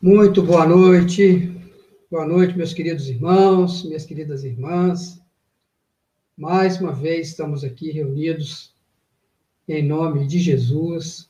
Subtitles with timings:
[0.00, 1.52] Muito boa noite.
[2.08, 5.20] Boa noite, meus queridos irmãos, minhas queridas irmãs.
[6.36, 8.72] Mais uma vez estamos aqui reunidos
[9.66, 11.28] em nome de Jesus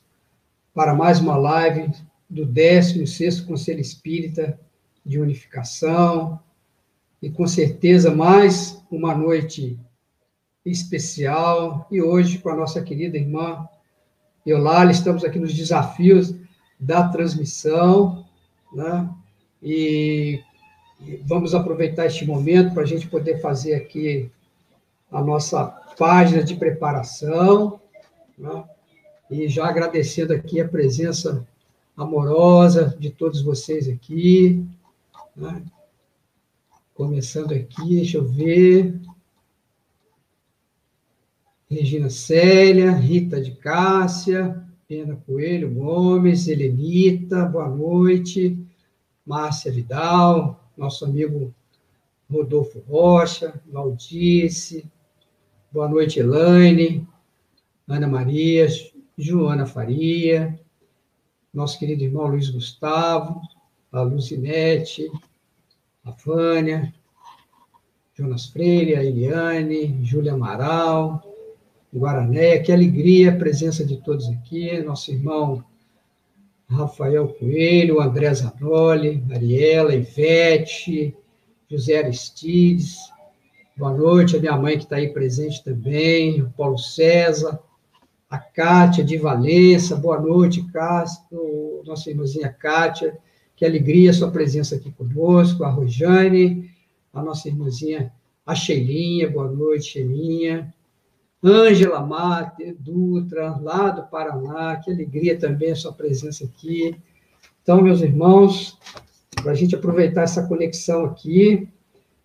[0.71, 1.91] para mais uma live
[2.29, 4.59] do 16º Conselho Espírita
[5.03, 6.39] de Unificação
[7.23, 9.79] e com certeza mais uma noite
[10.63, 13.67] especial e hoje com a nossa querida irmã
[14.45, 16.35] Eulália, estamos aqui nos desafios
[16.79, 18.18] da transmissão
[18.71, 19.09] né?
[19.61, 20.41] E,
[21.25, 24.29] vamos aproveitar este momento para a gente poder fazer aqui
[25.11, 25.65] a nossa
[25.97, 27.79] página de preparação,
[28.37, 28.63] né?
[29.29, 31.47] e já agradecendo aqui a presença
[31.95, 34.65] amorosa de todos vocês aqui.
[35.35, 35.63] Né?
[36.93, 38.99] Começando aqui, deixa eu ver.
[41.69, 48.57] Regina Célia, Rita de Cássia, Pena Coelho Gomes, Helenita, boa noite.
[49.23, 51.53] Márcia Vidal, nosso amigo
[52.27, 54.89] Rodolfo Rocha, Valdice,
[55.71, 57.07] boa noite, Elaine,
[57.87, 58.65] Ana Maria,
[59.15, 60.59] Joana Faria,
[61.53, 63.39] nosso querido irmão Luiz Gustavo,
[63.91, 65.07] a Luzinete,
[66.03, 66.91] a Fânia,
[68.15, 71.28] Jonas Freire, a Eliane, Júlia Amaral,
[71.93, 75.63] Guaranéia, que alegria a presença de todos aqui, nosso irmão
[76.69, 81.15] Rafael Coelho, André Zanoli, Mariela, Ivete,
[81.67, 82.97] José Aristides,
[83.75, 87.59] boa noite, a minha mãe que está aí presente também, o Paulo César,
[88.29, 93.17] a Kátia de Valença, boa noite, Castro, nossa irmãzinha Kátia,
[93.55, 96.69] que alegria a sua presença aqui conosco, a Rojane,
[97.11, 98.13] a nossa irmãzinha,
[98.45, 100.71] a Sheilinha, boa noite, Sheilinha,
[101.43, 106.99] Ângela Mate, Dutra, lá do Paraná, que alegria também a sua presença aqui.
[107.61, 108.77] Então, meus irmãos,
[109.41, 111.69] para a gente aproveitar essa conexão aqui,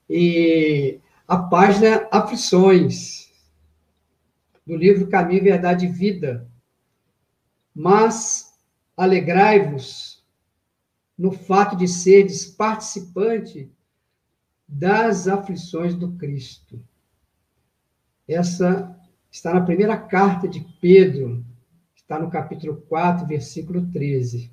[0.09, 3.31] e a página Aflições,
[4.67, 6.49] do livro Caminho, Verdade e Vida.
[7.75, 8.55] Mas
[8.97, 10.25] alegrai-vos
[11.17, 13.71] no fato de seres participante
[14.67, 16.83] das aflições do Cristo.
[18.27, 18.99] Essa
[19.35, 21.45] está na primeira carta de Pedro,
[21.97, 24.49] está no capítulo 4, versículo 13.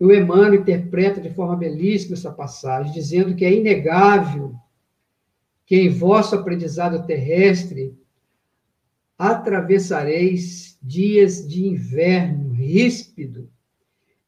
[0.00, 4.54] O Emmanuel interpreta de forma belíssima essa passagem, dizendo que é inegável
[5.66, 7.94] que em vosso aprendizado terrestre
[9.18, 13.50] atravessareis dias de inverno ríspido,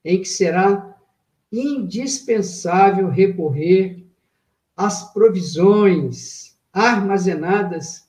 [0.05, 0.95] em que será
[1.51, 4.07] indispensável recorrer
[4.77, 8.08] às provisões armazenadas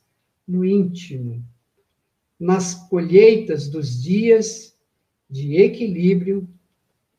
[0.50, 1.46] no íntimo,
[2.40, 4.76] nas colheitas dos dias
[5.30, 6.50] de equilíbrio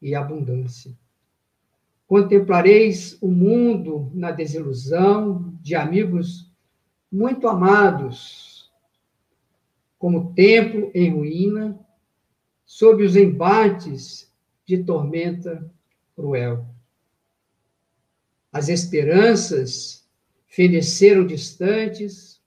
[0.02, 0.92] e abundância.
[2.08, 6.50] Contemplareis o mundo na desilusão de amigos
[7.12, 8.68] muito amados,
[9.96, 11.78] como templo em ruína,
[12.64, 14.32] sob os embates
[14.66, 15.72] de tormenta
[16.16, 16.66] cruel.
[18.52, 20.04] As esperanças
[20.48, 22.39] feneceram distantes,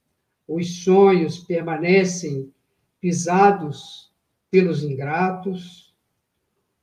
[0.48, 2.52] os sonhos permanecem
[3.00, 4.12] pisados
[4.50, 5.94] pelos ingratos,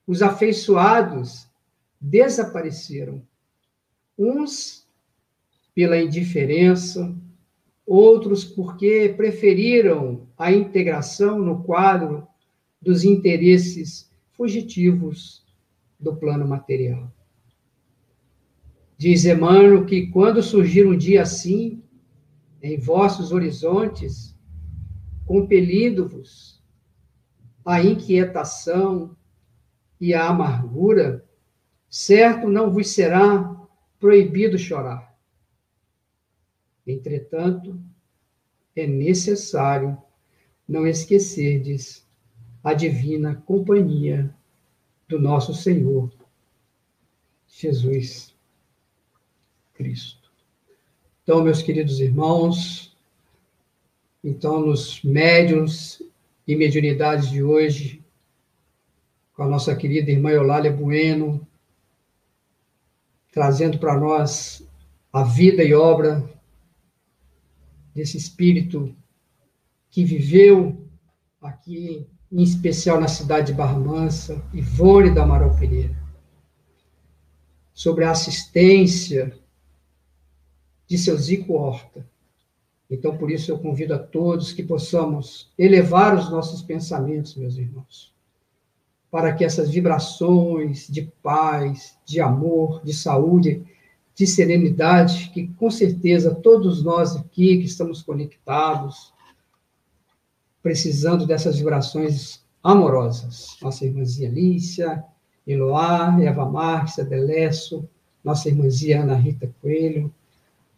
[0.06, 1.48] os afeiçoados
[2.00, 3.22] desapareceram,
[4.18, 4.88] uns
[5.74, 7.14] pela indiferença,
[7.86, 12.26] outros porque preferiram a integração no quadro
[12.80, 15.44] dos interesses fugitivos
[15.98, 17.12] do plano material.
[18.96, 21.82] Diz Emmanuel que quando surgir um dia assim,
[22.62, 24.36] em vossos horizontes,
[25.26, 26.62] compelindo-vos
[27.64, 29.16] à inquietação
[30.00, 31.24] e à amargura,
[31.88, 33.56] certo não vos será
[33.98, 35.14] proibido chorar.
[36.86, 37.80] Entretanto,
[38.74, 39.96] é necessário
[40.66, 42.08] não esquecerdes
[42.62, 44.34] a divina companhia
[45.08, 46.12] do nosso Senhor
[47.48, 48.34] Jesus
[49.74, 50.19] Cristo.
[51.30, 52.92] Então, meus queridos irmãos,
[54.22, 56.02] então nos médiums
[56.44, 58.04] e mediunidades de hoje,
[59.32, 61.46] com a nossa querida irmã Eulália Bueno,
[63.30, 64.68] trazendo para nós
[65.12, 66.28] a vida e obra
[67.94, 68.92] desse espírito
[69.88, 70.84] que viveu
[71.40, 75.96] aqui, em especial na cidade de Barra Mansa, Ivone da Amaral Pereira,
[77.72, 79.39] sobre a assistência
[80.90, 82.04] de seu Zico Horta.
[82.90, 88.12] Então, por isso, eu convido a todos que possamos elevar os nossos pensamentos, meus irmãos,
[89.08, 93.64] para que essas vibrações de paz, de amor, de saúde,
[94.16, 99.14] de serenidade, que com certeza todos nós aqui que estamos conectados,
[100.60, 103.56] precisando dessas vibrações amorosas.
[103.62, 105.04] Nossa irmãzinha Lícia,
[105.46, 107.88] Eloá, Eva Márcia, Delesso,
[108.24, 110.12] nossa irmãzinha Ana Rita Coelho,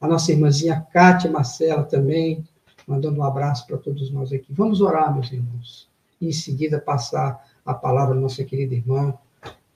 [0.02, 2.44] a nossa irmãzinha Cátia Marcela também,
[2.84, 4.52] mandando um abraço para todos nós aqui.
[4.52, 5.88] Vamos orar, meus irmãos,
[6.20, 9.16] e em seguida passar a palavra à nossa querida irmã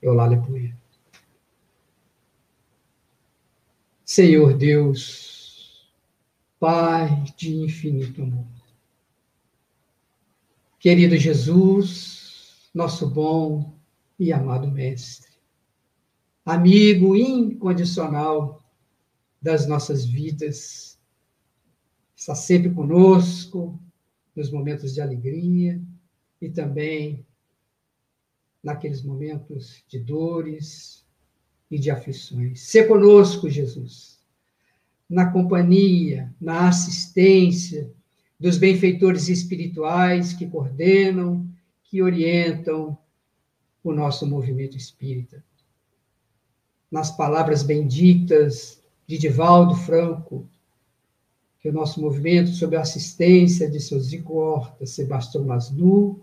[0.01, 0.77] Eulália Poeira.
[4.03, 5.87] Senhor Deus,
[6.59, 8.45] Pai de infinito amor,
[10.77, 13.73] querido Jesus, nosso bom
[14.19, 15.31] e amado Mestre,
[16.43, 18.66] amigo incondicional
[19.41, 20.99] das nossas vidas,
[22.15, 23.79] está sempre conosco
[24.35, 25.81] nos momentos de alegria
[26.41, 27.25] e também
[28.63, 31.05] naqueles momentos de dores
[31.69, 32.61] e de aflições.
[32.61, 34.19] Se conosco, Jesus,
[35.09, 37.91] na companhia, na assistência
[38.39, 41.47] dos benfeitores espirituais que coordenam,
[41.83, 42.97] que orientam
[43.83, 45.43] o nosso movimento espírita.
[46.91, 48.76] Nas palavras benditas
[49.07, 50.47] de Divaldo Franco,
[51.59, 56.21] que o nosso movimento, sob a assistência de seus Zico Sebastião Masnu,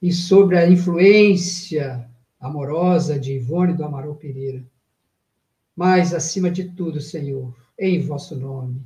[0.00, 2.08] e sobre a influência
[2.40, 4.64] amorosa de Ivone do Amaral Pereira.
[5.76, 8.80] Mas, acima de tudo, Senhor, em vosso nome,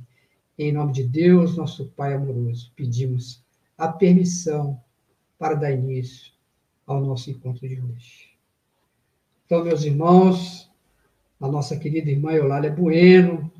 [0.57, 3.43] em nome de Deus, nosso Pai amoroso, pedimos
[3.77, 4.79] a permissão
[5.37, 6.31] para dar início
[6.85, 8.29] ao nosso encontro de hoje.
[9.45, 10.66] Então, meus irmãos,
[11.39, 13.51] a nossa querida irmã Eulália Bueno,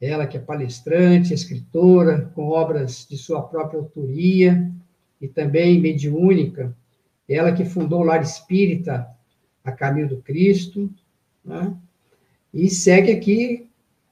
[0.00, 4.70] ela que é palestrante, escritora, com obras de sua própria autoria,
[5.20, 6.74] e também mediúnica,
[7.28, 9.08] ela que fundou o Lar Espírita
[9.64, 10.90] a Caminho do Cristo,
[11.44, 11.74] né?
[12.54, 13.68] e segue aqui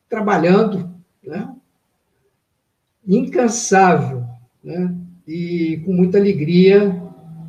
[0.09, 0.91] trabalhando,
[1.23, 1.55] né?
[3.07, 4.25] incansável,
[4.63, 4.95] né?
[5.27, 7.03] e com muita alegria,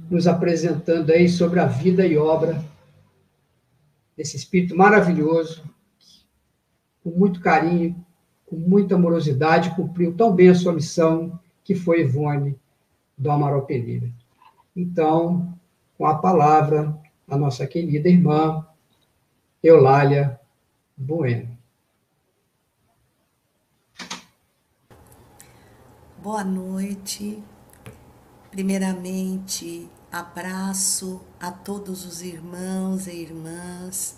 [0.10, 2.64] nos apresentando aí sobre a vida e obra
[4.18, 5.64] desse Espírito maravilhoso,
[7.04, 8.04] com muito carinho,
[8.48, 12.60] com muita amorosidade, cumpriu tão bem a sua missão, que foi Ivone
[13.16, 14.12] do Amaral Pereira.
[14.76, 15.54] Então,
[15.98, 16.98] com a palavra,
[17.28, 18.66] a nossa querida irmã
[19.62, 20.40] Eulália
[20.96, 21.58] Bueno.
[26.22, 27.44] Boa noite.
[28.50, 34.18] Primeiramente, abraço a todos os irmãos e irmãs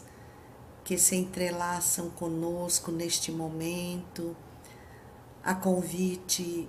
[0.84, 4.36] que se entrelaçam conosco neste momento,
[5.44, 6.68] a convite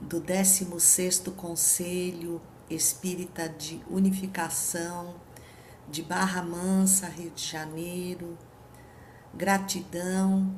[0.00, 5.14] do 16º Conselho Espírita de Unificação
[5.88, 8.38] de Barra Mansa, Rio de Janeiro.
[9.34, 10.54] Gratidão,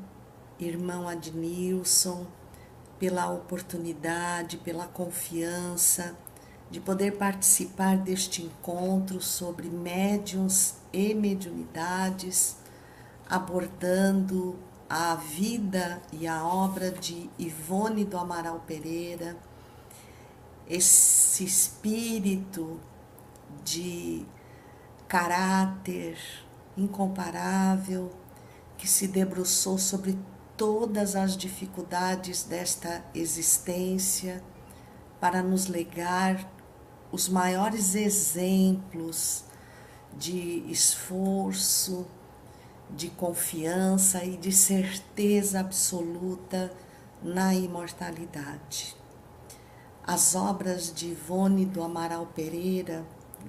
[0.58, 2.26] irmão Adnilson,
[2.98, 6.16] pela oportunidade, pela confiança
[6.72, 12.56] de poder participar deste encontro sobre médiums e mediunidades,
[13.28, 19.36] abordando a vida e a obra de Ivone do Amaral Pereira,
[20.66, 22.80] esse espírito
[23.62, 24.24] de
[25.06, 26.18] caráter
[26.74, 28.10] incomparável
[28.78, 30.18] que se debruçou sobre
[30.56, 34.42] todas as dificuldades desta existência
[35.20, 36.50] para nos legar
[37.12, 39.44] os maiores exemplos
[40.16, 42.06] de esforço,
[42.88, 46.72] de confiança e de certeza absoluta
[47.22, 48.96] na imortalidade.
[50.02, 53.04] As obras de Ivone do Amaral Pereira,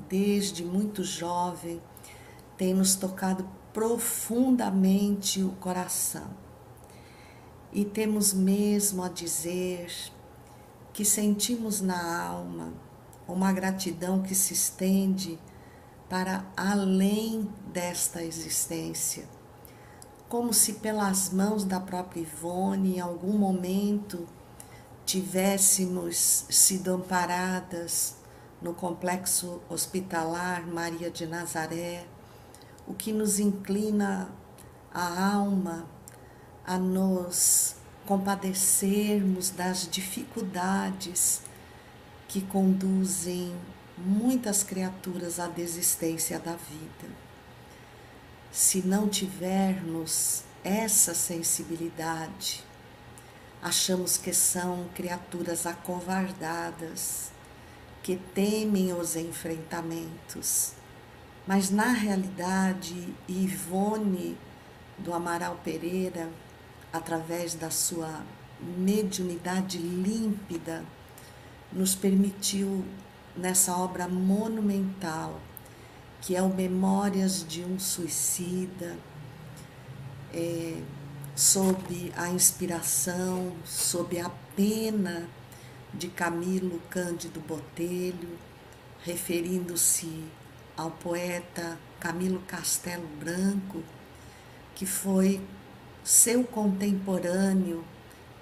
[0.10, 1.82] desde muito jovem,
[2.58, 6.27] têm nos tocado profundamente o coração.
[7.72, 9.91] E temos mesmo a dizer
[10.91, 12.72] que sentimos na alma
[13.33, 15.39] uma gratidão que se estende
[16.09, 19.27] para além desta existência,
[20.29, 24.27] como se pelas mãos da própria Ivone, em algum momento,
[25.05, 28.15] tivéssemos sido amparadas
[28.61, 32.05] no complexo hospitalar Maria de Nazaré,
[32.87, 34.29] o que nos inclina
[34.93, 35.87] a alma
[36.65, 37.75] a nos
[38.05, 41.41] compadecermos das dificuldades
[42.33, 43.55] que conduzem
[43.95, 47.13] muitas criaturas à desistência da vida.
[48.51, 52.63] Se não tivermos essa sensibilidade,
[53.61, 57.31] achamos que são criaturas acovardadas,
[58.01, 60.71] que temem os enfrentamentos.
[61.45, 64.35] Mas na realidade, Ivone
[64.97, 66.31] do Amaral Pereira,
[66.91, 68.23] através da sua
[68.59, 70.83] mediunidade límpida,
[71.75, 72.85] nos permitiu
[73.35, 75.39] nessa obra monumental,
[76.21, 78.95] que é o Memórias de um Suicida,
[80.33, 80.81] é,
[81.35, 85.27] sob a inspiração, sob a pena
[85.93, 88.37] de Camilo Cândido Botelho,
[89.03, 90.23] referindo-se
[90.77, 93.83] ao poeta Camilo Castelo Branco,
[94.75, 95.41] que foi
[96.03, 97.83] seu contemporâneo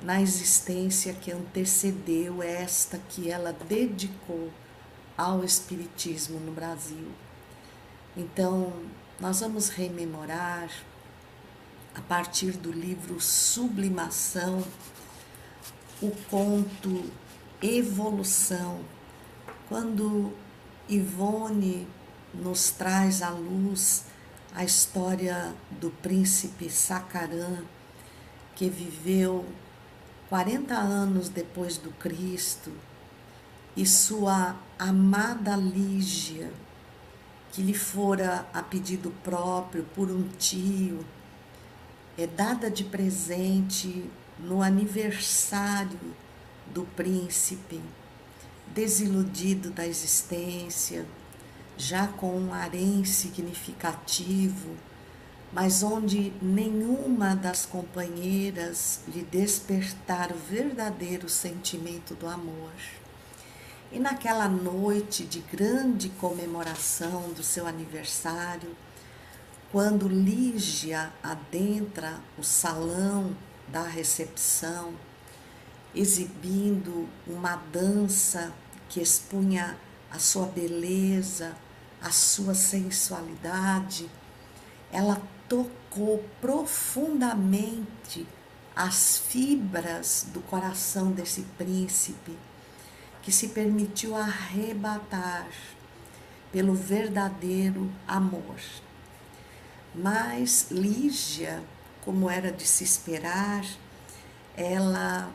[0.01, 4.51] na existência que antecedeu esta que ela dedicou
[5.17, 7.11] ao Espiritismo no Brasil.
[8.17, 8.73] Então,
[9.19, 10.69] nós vamos rememorar,
[11.93, 14.65] a partir do livro Sublimação,
[16.01, 17.11] o conto
[17.61, 18.79] Evolução,
[19.69, 20.33] quando
[20.89, 21.87] Ivone
[22.33, 24.05] nos traz à luz
[24.55, 27.63] a história do príncipe Sacarã,
[28.55, 29.45] que viveu
[30.31, 32.71] 40 anos depois do Cristo,
[33.75, 36.49] e sua amada Lígia,
[37.51, 41.05] que lhe fora a pedido próprio por um tio,
[42.17, 44.09] é dada de presente
[44.39, 45.99] no aniversário
[46.73, 47.81] do príncipe,
[48.67, 51.05] desiludido da existência,
[51.75, 54.77] já com um harém significativo,
[55.53, 62.71] mas onde nenhuma das companheiras lhe despertara o verdadeiro sentimento do amor.
[63.91, 68.75] E naquela noite de grande comemoração do seu aniversário,
[69.71, 73.35] quando Lígia adentra o salão
[73.67, 74.93] da recepção,
[75.93, 78.53] exibindo uma dança
[78.87, 79.77] que expunha
[80.09, 81.55] a sua beleza,
[82.01, 84.09] a sua sensualidade,
[84.91, 88.25] ela tocou profundamente
[88.73, 92.37] as fibras do coração desse príncipe
[93.21, 95.49] que se permitiu arrebatar
[96.53, 98.55] pelo verdadeiro amor.
[99.93, 101.61] Mas Lígia,
[102.05, 103.65] como era de se esperar,
[104.55, 105.29] ela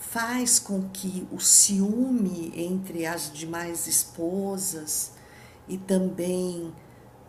[0.00, 5.12] faz com que o ciúme entre as demais esposas
[5.68, 6.74] e também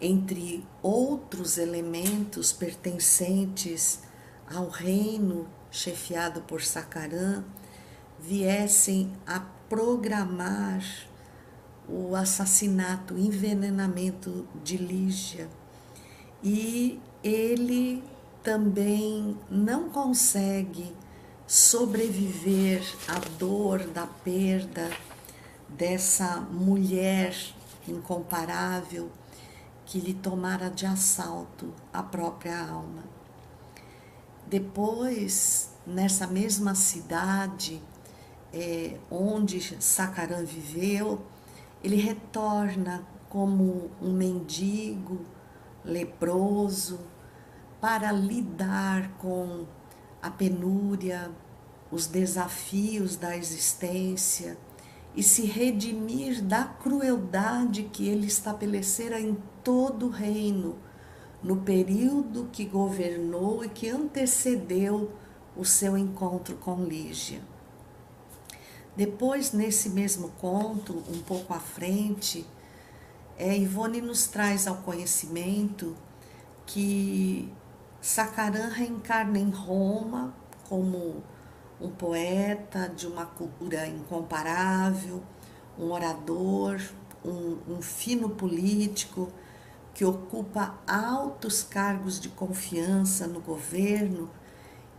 [0.01, 3.99] entre outros elementos pertencentes
[4.49, 7.43] ao reino chefiado por Sacarã
[8.19, 9.39] viessem a
[9.69, 10.83] programar
[11.87, 15.49] o assassinato, o envenenamento de Lígia.
[16.43, 18.03] E ele
[18.43, 20.95] também não consegue
[21.45, 24.89] sobreviver à dor da perda
[25.67, 27.35] dessa mulher
[27.87, 29.09] incomparável
[29.89, 33.03] que lhe tomara de assalto a própria alma.
[34.45, 37.81] Depois, nessa mesma cidade
[38.53, 41.25] é, onde Sacarã viveu,
[41.83, 45.25] ele retorna como um mendigo
[45.83, 46.99] leproso
[47.81, 49.65] para lidar com
[50.21, 51.31] a penúria,
[51.89, 54.55] os desafios da existência
[55.15, 59.35] e se redimir da crueldade que ele estabelecera em
[59.69, 60.79] todo o reino,
[61.43, 65.11] no período que governou e que antecedeu
[65.55, 67.39] o seu encontro com Lígia.
[68.95, 72.47] Depois, nesse mesmo conto, um pouco à frente,
[73.37, 75.95] é, Ivone nos traz ao conhecimento
[76.65, 77.53] que
[78.01, 80.33] Sacarã reencarna em Roma
[80.67, 81.21] como
[81.79, 85.21] um poeta de uma cultura incomparável,
[85.77, 86.81] um orador,
[87.23, 89.31] um, um fino político
[89.99, 94.29] que ocupa altos cargos de confiança no governo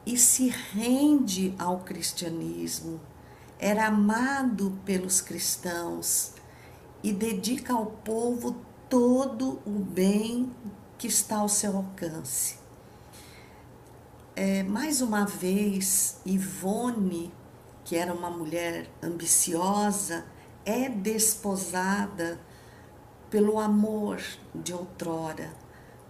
[0.04, 3.00] e se rende ao cristianismo,
[3.58, 6.32] era amado pelos cristãos
[7.02, 8.54] e dedica ao povo
[8.90, 10.52] todo o bem
[10.98, 12.58] que está ao seu alcance.
[14.36, 17.32] É, mais uma vez, Ivone,
[17.86, 20.26] que era uma mulher ambiciosa,
[20.62, 22.38] é desposada
[23.30, 24.20] pelo amor
[24.54, 25.52] de outrora,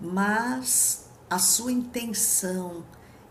[0.01, 2.83] mas a sua intenção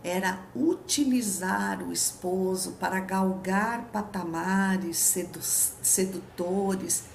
[0.03, 7.05] era utilizar o esposo para galgar patamares sedu sedutores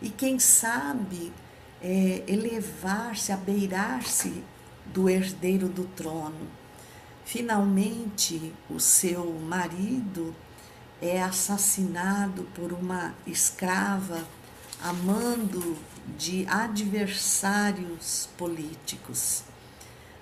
[0.00, 1.32] e, quem sabe,
[1.80, 4.42] é, elevar-se, abeirar-se
[4.86, 6.48] do herdeiro do trono.
[7.24, 10.34] Finalmente, o seu marido
[11.00, 14.24] é assassinado por uma escrava
[14.82, 15.76] amando
[16.18, 19.44] de adversários políticos.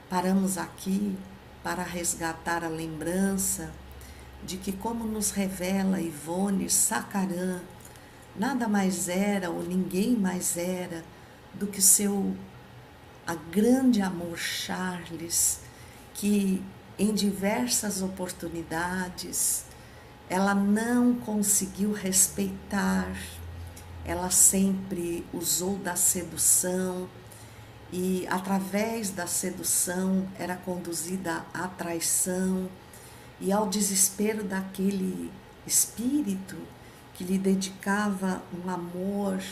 [0.08, 1.16] Paramos aqui
[1.62, 3.72] para resgatar a lembrança
[4.44, 7.60] de que, como nos revela Ivone Sacaran,
[8.34, 11.04] nada mais era ou ninguém mais era
[11.54, 12.34] do que seu
[13.26, 15.60] a grande amor Charles,
[16.14, 16.62] que
[16.98, 19.64] em diversas oportunidades
[20.28, 23.12] ela não conseguiu respeitar,
[24.04, 27.08] ela sempre usou da sedução
[27.92, 32.68] e através da sedução era conduzida à traição
[33.40, 35.30] e ao desespero daquele
[35.66, 36.56] espírito
[37.14, 39.42] que lhe dedicava um amor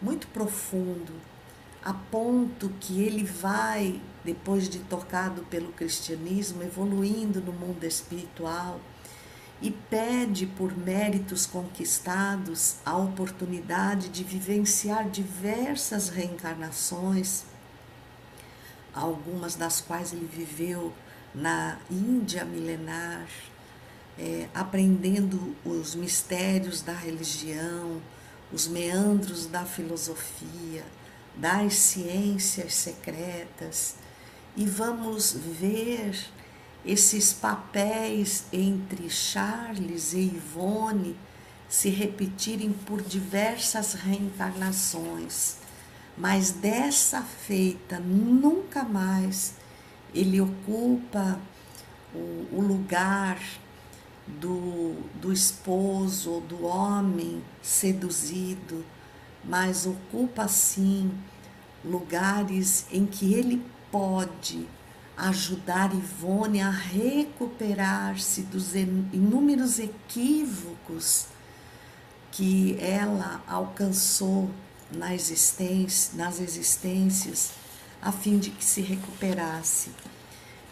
[0.00, 1.12] muito profundo,
[1.84, 8.80] a ponto que ele vai, depois de tocado pelo cristianismo, evoluindo no mundo espiritual
[9.60, 17.44] e pede por méritos conquistados a oportunidade de vivenciar diversas reencarnações,
[18.94, 20.92] algumas das quais ele viveu
[21.34, 23.28] na Índia milenar,
[24.18, 28.00] é, aprendendo os mistérios da religião,
[28.52, 30.84] os meandros da filosofia,
[31.36, 33.96] das ciências secretas,
[34.56, 36.16] e vamos ver
[36.86, 41.16] esses papéis entre Charles e Ivone
[41.68, 45.56] se repetirem por diversas reencarnações,
[46.16, 49.54] mas dessa feita nunca mais
[50.14, 51.40] ele ocupa
[52.14, 53.40] o, o lugar
[54.24, 58.84] do, do esposo ou do homem seduzido,
[59.44, 61.10] mas ocupa sim
[61.84, 63.60] lugares em que ele
[63.90, 64.66] pode
[65.16, 71.26] ajudar Ivone a recuperar-se dos inúmeros equívocos
[72.30, 74.50] que ela alcançou
[74.92, 77.52] na existência, nas existências,
[78.02, 79.90] a fim de que se recuperasse.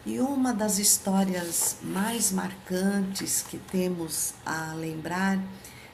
[0.05, 5.39] E uma das histórias mais marcantes que temos a lembrar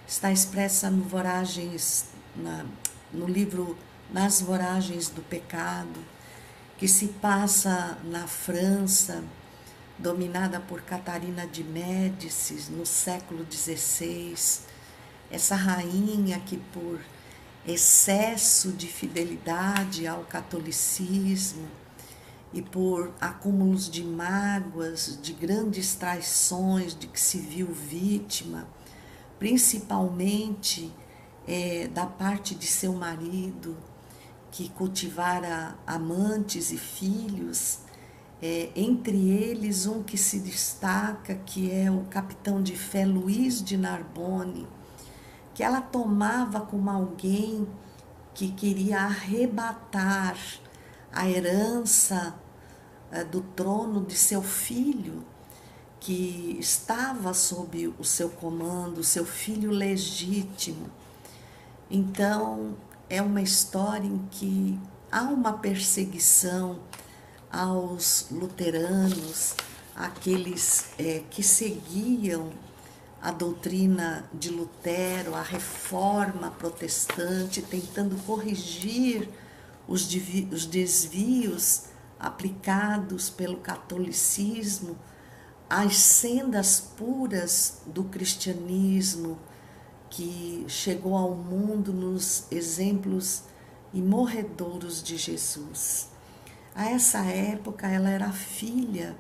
[0.07, 2.67] está expressa no Voragens, na,
[3.13, 3.79] no livro
[4.13, 6.01] Nas Voragens do Pecado,
[6.81, 9.23] que se passa na França,
[9.99, 14.63] dominada por Catarina de Médicis no século XVI.
[15.31, 16.99] Essa rainha que, por
[17.69, 21.69] excesso de fidelidade ao catolicismo
[22.51, 28.67] e por acúmulos de mágoas, de grandes traições de que se viu vítima,
[29.39, 30.91] principalmente
[31.47, 33.77] é, da parte de seu marido,
[34.51, 37.79] que cultivara amantes e filhos,
[38.43, 43.77] é, entre eles um que se destaca, que é o capitão de fé Luiz de
[43.77, 44.67] Narbonne,
[45.55, 47.69] que ela tomava como alguém
[48.35, 50.37] que queria arrebatar
[51.13, 52.35] a herança
[53.11, 55.25] é, do trono de seu filho,
[55.99, 60.89] que estava sob o seu comando, seu filho legítimo.
[61.91, 62.77] Então,
[63.11, 64.79] é uma história em que
[65.11, 66.79] há uma perseguição
[67.51, 69.57] aos luteranos,
[69.97, 72.53] aqueles é, que seguiam
[73.21, 79.29] a doutrina de Lutero, a reforma protestante, tentando corrigir
[79.89, 80.09] os,
[80.53, 81.87] os desvios
[82.19, 84.97] aplicados pelo catolicismo
[85.69, 89.37] às sendas puras do cristianismo
[90.11, 93.45] que chegou ao mundo nos exemplos
[93.95, 96.11] imorredouros de Jesus.
[96.75, 99.17] A essa época, ela era filha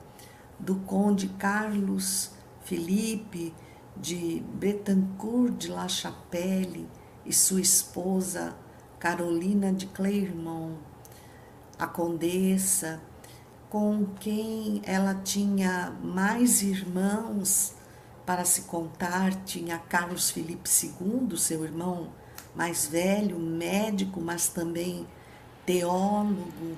[0.59, 2.33] do conde Carlos
[2.65, 3.55] Felipe
[3.97, 6.89] de Betancourt de La Chapelle
[7.25, 8.55] e sua esposa
[8.99, 10.77] Carolina de Clermont,
[11.79, 13.01] a condessa,
[13.69, 17.75] com quem ela tinha mais irmãos
[18.31, 22.13] para se contar, tinha Carlos Felipe II, seu irmão
[22.55, 25.05] mais velho, médico, mas também
[25.67, 26.77] teólogo,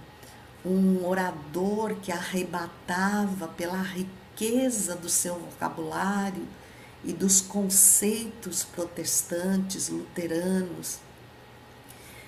[0.65, 6.49] um orador que arrebatava pela riqueza do seu vocabulário
[7.05, 11.01] e dos conceitos protestantes, luteranos.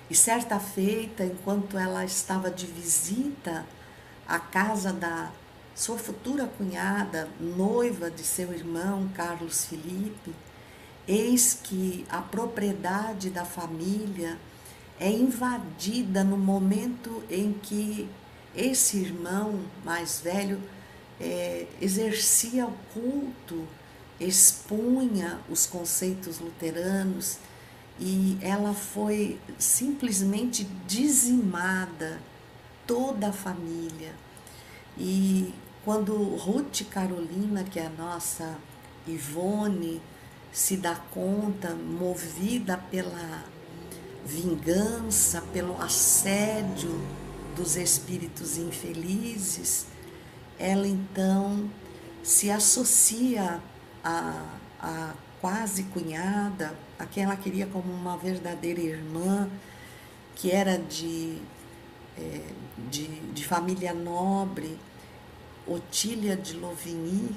[0.07, 3.65] E certa feita, enquanto ela estava de visita
[4.27, 5.31] à casa da
[5.75, 10.33] sua futura cunhada, noiva de seu irmão Carlos Felipe,
[11.07, 14.39] eis que a propriedade da família
[14.99, 18.09] é invadida no momento em que
[18.55, 20.59] esse irmão mais velho
[21.19, 23.67] é, exercia o culto
[24.19, 27.37] expunha os conceitos luteranos
[27.99, 32.19] e ela foi simplesmente dizimada,
[32.85, 34.13] toda a família.
[34.97, 35.53] E
[35.85, 38.57] quando Ruth Carolina, que é a nossa
[39.07, 40.01] Ivone,
[40.51, 43.45] se dá conta, movida pela
[44.25, 46.99] vingança, pelo assédio
[47.55, 49.85] dos espíritos infelizes,
[50.57, 51.69] ela então
[52.23, 53.61] se associa
[54.03, 54.43] à,
[54.79, 59.47] à quase cunhada, a quem ela queria como uma verdadeira irmã,
[60.35, 61.37] que era de,
[62.17, 62.41] é,
[62.89, 64.79] de, de família nobre,
[65.67, 67.35] Otília de Louvigny,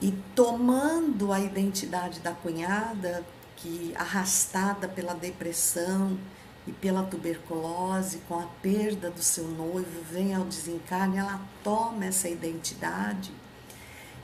[0.00, 3.24] e tomando a identidade da cunhada,
[3.56, 6.18] que arrastada pela depressão
[6.66, 12.28] e pela tuberculose, com a perda do seu noivo, vem ao desencarne, ela toma essa
[12.28, 13.32] identidade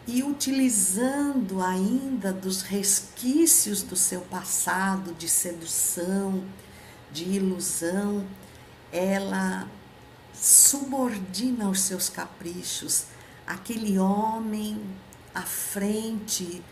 [0.07, 6.43] e utilizando ainda dos resquícios do seu passado de sedução,
[7.13, 8.27] de ilusão,
[8.91, 9.69] ela
[10.35, 13.05] subordina aos seus caprichos
[13.47, 14.81] aquele homem
[15.35, 16.63] à frente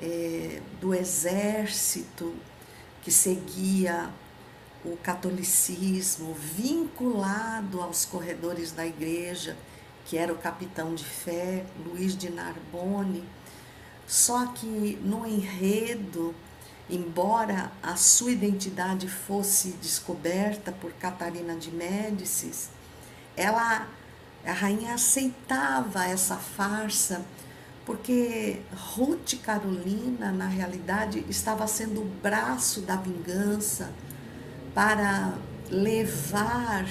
[0.00, 2.34] é, do exército
[3.02, 4.10] que seguia
[4.84, 9.56] o catolicismo, vinculado aos corredores da igreja,
[10.04, 13.24] que era o capitão de fé, Luiz de Narbonne.
[14.06, 16.34] Só que no enredo,
[16.88, 22.70] embora a sua identidade fosse descoberta por Catarina de Médicis,
[23.36, 23.88] ela,
[24.46, 27.24] a rainha aceitava essa farsa
[27.86, 33.92] porque Ruth Carolina, na realidade, estava sendo o braço da vingança
[34.74, 35.38] para
[35.70, 36.84] levar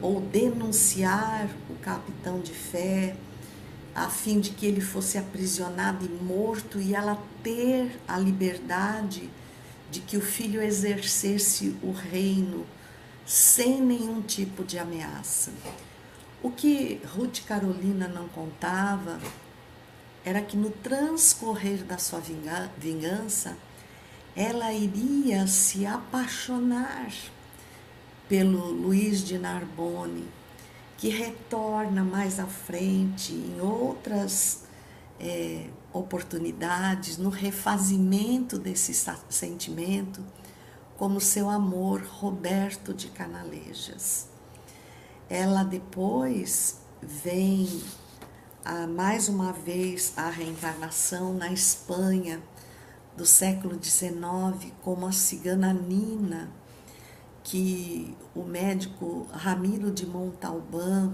[0.00, 3.14] ou denunciar o capitão de fé,
[3.94, 9.30] a fim de que ele fosse aprisionado e morto e ela ter a liberdade
[9.90, 12.66] de que o filho exercesse o reino
[13.26, 15.50] sem nenhum tipo de ameaça.
[16.46, 19.18] O que Ruth Carolina não contava
[20.24, 22.20] era que no transcorrer da sua
[22.78, 23.56] vingança,
[24.36, 27.12] ela iria se apaixonar
[28.28, 30.28] pelo Luiz de Narbonne,
[30.96, 34.66] que retorna mais à frente em outras
[35.18, 38.94] é, oportunidades, no refazimento desse
[39.28, 40.24] sentimento,
[40.96, 44.35] como seu amor Roberto de Canalejas.
[45.28, 47.82] Ela depois vem
[48.64, 52.40] a, mais uma vez a reencarnação na Espanha
[53.16, 56.48] do século XIX, como a cigana Nina,
[57.42, 61.12] que o médico Ramiro de Montalbán,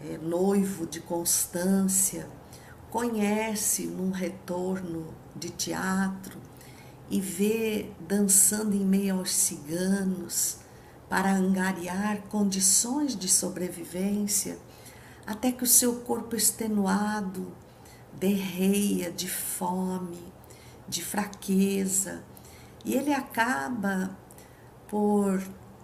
[0.00, 2.28] é, noivo de Constância,
[2.90, 6.38] conhece num retorno de teatro
[7.08, 10.59] e vê dançando em meio aos ciganos
[11.10, 14.56] para angariar condições de sobrevivência
[15.26, 17.52] até que o seu corpo extenuado
[18.12, 20.22] derreia de fome,
[20.88, 22.22] de fraqueza,
[22.84, 24.16] e ele acaba
[24.88, 25.42] por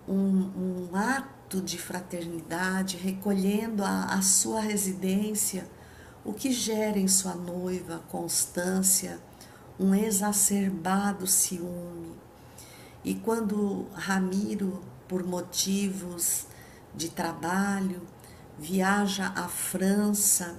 [0.08, 5.68] um, um ato de fraternidade, recolhendo a, a sua residência,
[6.24, 9.18] o que gera em sua noiva Constância
[9.78, 12.14] um exacerbado ciúme.
[13.04, 16.46] E quando Ramiro, por motivos
[16.94, 18.02] de trabalho,
[18.58, 20.56] viaja à França,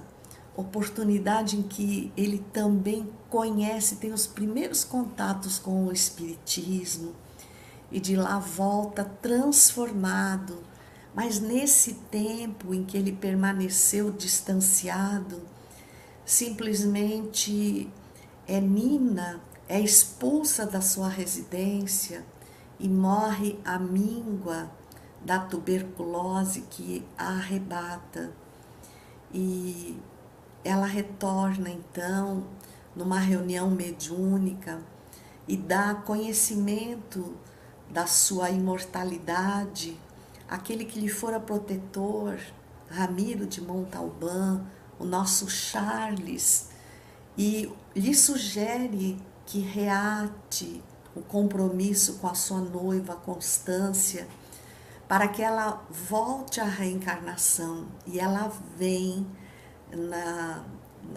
[0.56, 7.14] oportunidade em que ele também conhece, tem os primeiros contatos com o Espiritismo
[7.90, 10.58] e de lá volta transformado.
[11.14, 15.42] Mas nesse tempo em que ele permaneceu distanciado,
[16.24, 17.90] simplesmente
[18.46, 22.24] é Nina, é expulsa da sua residência
[22.78, 24.70] e morre à míngua
[25.24, 28.32] da tuberculose que a arrebata.
[29.32, 29.98] E
[30.64, 32.44] ela retorna então
[32.94, 34.80] numa reunião mediúnica
[35.46, 37.36] e dá conhecimento
[37.90, 39.98] da sua imortalidade,
[40.48, 42.38] aquele que lhe fora protetor,
[42.90, 44.62] Ramiro de Montalbán,
[44.98, 46.70] o nosso Charles,
[47.36, 50.82] e lhe sugere que reate
[51.18, 54.26] o compromisso com a sua noiva Constância
[55.08, 59.26] para que ela volte à reencarnação e ela vem
[59.90, 60.64] na,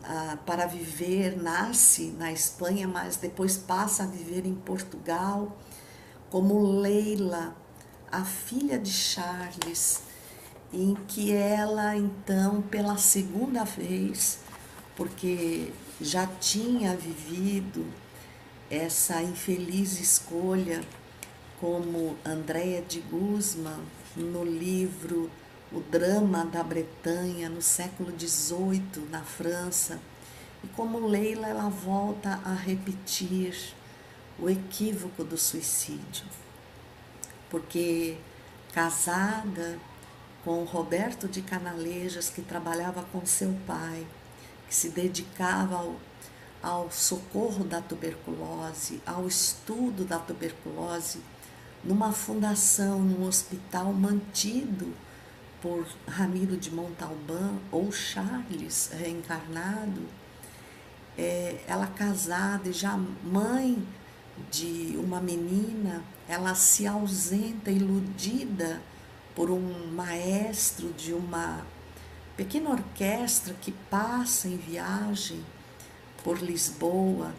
[0.04, 5.58] a, para viver, nasce na Espanha, mas depois passa a viver em Portugal,
[6.30, 7.54] como Leila,
[8.10, 10.04] a filha de Charles,
[10.72, 14.40] em que ela então, pela segunda vez,
[14.96, 17.86] porque já tinha vivido
[18.72, 20.82] essa infeliz escolha
[21.60, 23.84] como Andréa de Guzman
[24.16, 25.30] no livro
[25.74, 30.00] O Drama da Bretanha no século XVIII na França
[30.64, 33.74] e como Leila ela volta a repetir
[34.40, 36.26] o equívoco do suicídio.
[37.50, 38.18] Porque
[38.72, 39.78] casada
[40.46, 44.08] com Roberto de Canalejas que trabalhava com seu pai
[44.70, 45.98] que se dedicava ao
[46.62, 51.20] ao socorro da tuberculose, ao estudo da tuberculose,
[51.84, 54.94] numa fundação, num hospital mantido
[55.62, 60.02] por Ramiro de Montalbán ou Charles reencarnado,
[61.18, 63.84] é, ela casada e já mãe
[64.50, 68.82] de uma menina, ela se ausenta, iludida
[69.36, 71.66] por um maestro de uma
[72.38, 75.44] pequena orquestra que passa em viagem
[76.24, 77.34] por Lisboa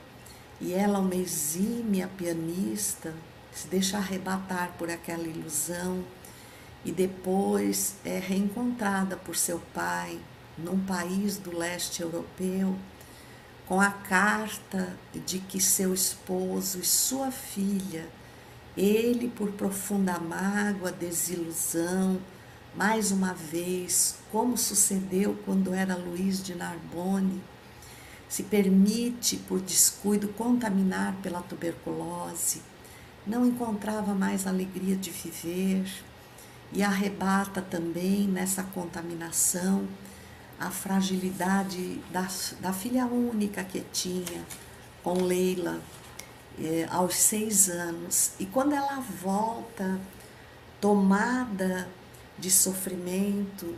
[0.61, 3.15] e ela, uma exímia pianista,
[3.53, 6.05] se deixa arrebatar por aquela ilusão
[6.85, 10.19] e depois é reencontrada por seu pai
[10.57, 12.77] num país do leste europeu
[13.67, 18.07] com a carta de que seu esposo e sua filha,
[18.77, 22.21] ele por profunda mágoa, desilusão,
[22.75, 27.43] mais uma vez, como sucedeu quando era Luiz de Narbonne,
[28.33, 32.63] se permite, por descuido, contaminar pela tuberculose,
[33.27, 35.85] não encontrava mais alegria de viver
[36.73, 39.87] e arrebata também nessa contaminação
[40.59, 42.27] a fragilidade da,
[42.59, 44.43] da filha única que tinha
[45.03, 45.83] com Leila
[46.59, 48.33] eh, aos seis anos.
[48.41, 50.01] E quando ela volta,
[50.81, 51.87] tomada
[52.39, 53.77] de sofrimento,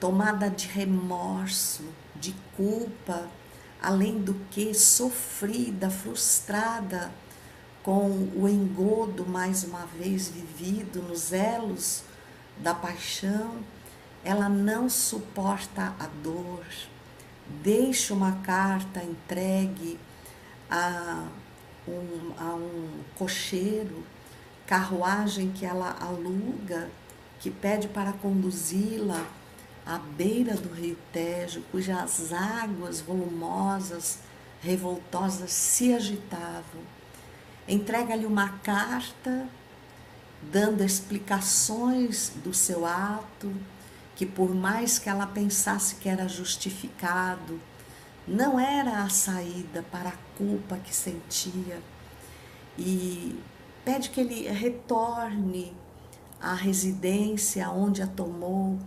[0.00, 1.84] tomada de remorso,
[2.16, 3.30] de culpa,
[3.84, 7.12] além do que sofrida, frustrada
[7.82, 12.02] com o engodo mais uma vez vivido nos elos
[12.58, 13.58] da paixão,
[14.24, 16.64] ela não suporta a dor,
[17.62, 20.00] deixa uma carta entregue
[20.70, 21.28] a
[21.86, 24.02] um, a um cocheiro,
[24.66, 26.88] carruagem que ela aluga,
[27.38, 29.26] que pede para conduzi-la
[29.86, 34.18] à beira do rio Tejo, cujas águas volumosas,
[34.62, 36.82] revoltosas se agitavam.
[37.68, 39.46] Entrega-lhe uma carta
[40.42, 43.52] dando explicações do seu ato,
[44.14, 47.60] que por mais que ela pensasse que era justificado,
[48.26, 51.80] não era a saída para a culpa que sentia.
[52.78, 53.38] E
[53.84, 55.74] pede que ele retorne
[56.40, 58.78] à residência onde a tomou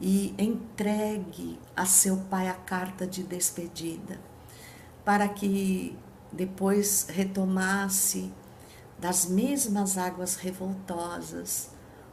[0.00, 4.20] e entregue a seu pai a carta de despedida,
[5.04, 5.96] para que
[6.32, 8.32] depois retomasse
[8.98, 11.70] das mesmas águas revoltosas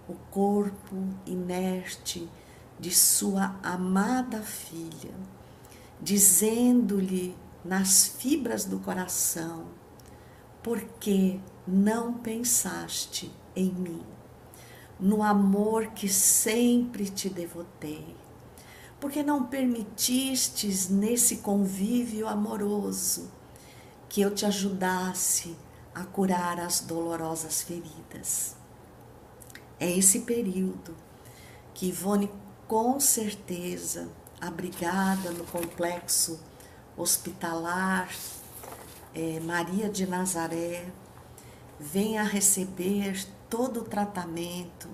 [0.07, 0.95] o corpo
[1.25, 2.29] inerte
[2.79, 5.13] de sua amada filha,
[6.01, 9.67] dizendo-lhe nas fibras do coração:
[10.61, 14.14] Por que não pensaste em mim?
[14.99, 18.15] No amor que sempre te devotei?
[18.99, 23.31] Porque não permitistes nesse convívio amoroso
[24.08, 25.55] que eu te ajudasse
[25.93, 28.55] a curar as dolorosas feridas?
[29.79, 30.95] É esse período
[31.73, 32.31] que Ivone,
[32.67, 36.39] com certeza, abrigada no complexo
[36.97, 38.10] hospitalar
[39.13, 40.86] é, Maria de Nazaré,
[41.79, 44.89] vem a receber todo o tratamento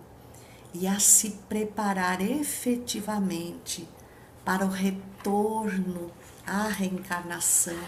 [0.72, 3.90] e a se preparar efetivamente
[4.46, 6.12] para o retorno
[6.46, 7.84] à reencarnação,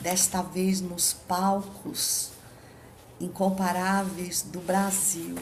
[0.00, 2.30] desta vez nos palcos
[3.20, 5.34] incomparáveis do Brasil,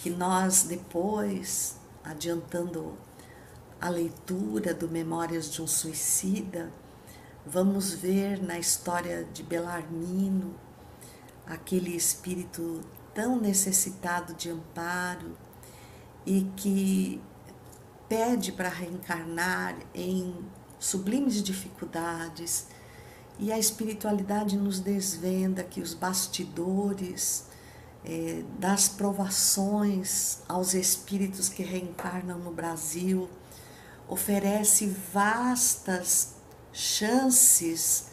[0.00, 2.92] que nós depois, adiantando
[3.80, 6.70] a leitura do Memórias de um Suicida,
[7.46, 10.54] vamos ver na história de Belarmino
[11.46, 12.82] aquele espírito
[13.14, 15.36] tão necessitado de amparo
[16.26, 17.20] e que
[18.08, 20.34] pede para reencarnar em
[20.78, 22.66] sublimes dificuldades.
[23.38, 27.46] E a espiritualidade nos desvenda que os bastidores
[28.04, 33.28] é, das provações aos espíritos que reencarnam no Brasil
[34.08, 36.34] oferece vastas
[36.72, 38.06] chances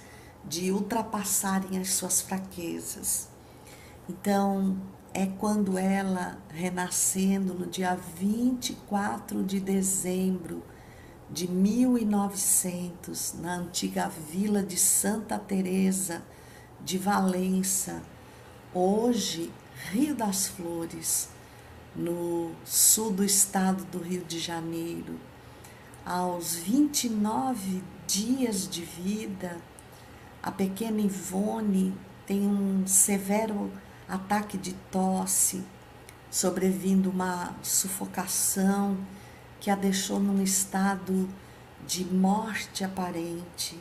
[0.45, 3.27] de ultrapassarem as suas fraquezas.
[4.09, 4.77] Então,
[5.13, 10.63] é quando ela, renascendo no dia 24 de dezembro
[11.29, 16.23] de 1900 na antiga vila de Santa Teresa
[16.79, 18.01] de Valença,
[18.73, 19.51] hoje
[19.91, 21.27] Rio das Flores,
[21.93, 25.19] no sul do estado do Rio de Janeiro.
[26.05, 29.57] Aos 29 dias de vida,
[30.41, 31.93] a pequena Ivone
[32.25, 33.69] tem um severo
[34.07, 35.63] ataque de tosse,
[36.29, 38.97] sobrevindo uma sufocação
[39.59, 41.27] que a deixou num estado
[41.85, 43.79] de morte aparente.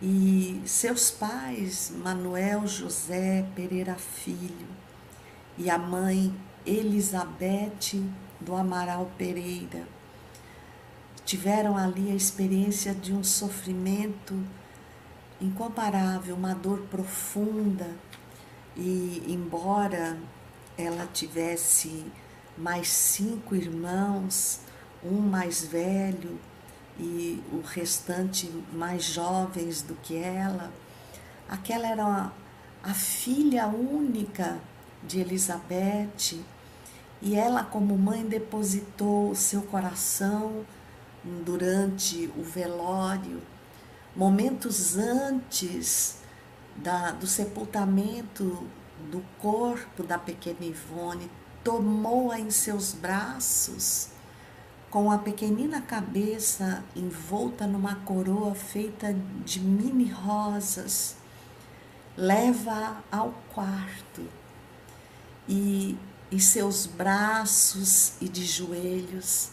[0.00, 4.68] E seus pais, Manuel José Pereira Filho,
[5.56, 6.32] e a mãe
[6.64, 8.00] Elizabeth
[8.40, 9.86] do Amaral Pereira,
[11.24, 14.40] tiveram ali a experiência de um sofrimento
[15.40, 17.88] incomparável, uma dor profunda.
[18.78, 20.16] E embora
[20.76, 22.06] ela tivesse
[22.56, 24.60] mais cinco irmãos,
[25.02, 26.38] um mais velho
[26.96, 30.72] e o restante mais jovens do que ela,
[31.48, 32.30] aquela era a,
[32.82, 34.58] a filha única
[35.02, 36.40] de Elizabeth
[37.20, 40.64] e ela, como mãe, depositou seu coração
[41.44, 43.42] durante o velório,
[44.14, 46.18] momentos antes
[46.82, 48.66] da, do sepultamento
[49.10, 51.30] do corpo da pequena Ivone,
[51.62, 54.08] tomou-a em seus braços,
[54.90, 59.14] com a pequenina cabeça envolta numa coroa feita
[59.44, 61.16] de mini rosas,
[62.16, 64.26] leva ao quarto
[65.48, 65.96] e
[66.30, 69.50] em seus braços e de joelhos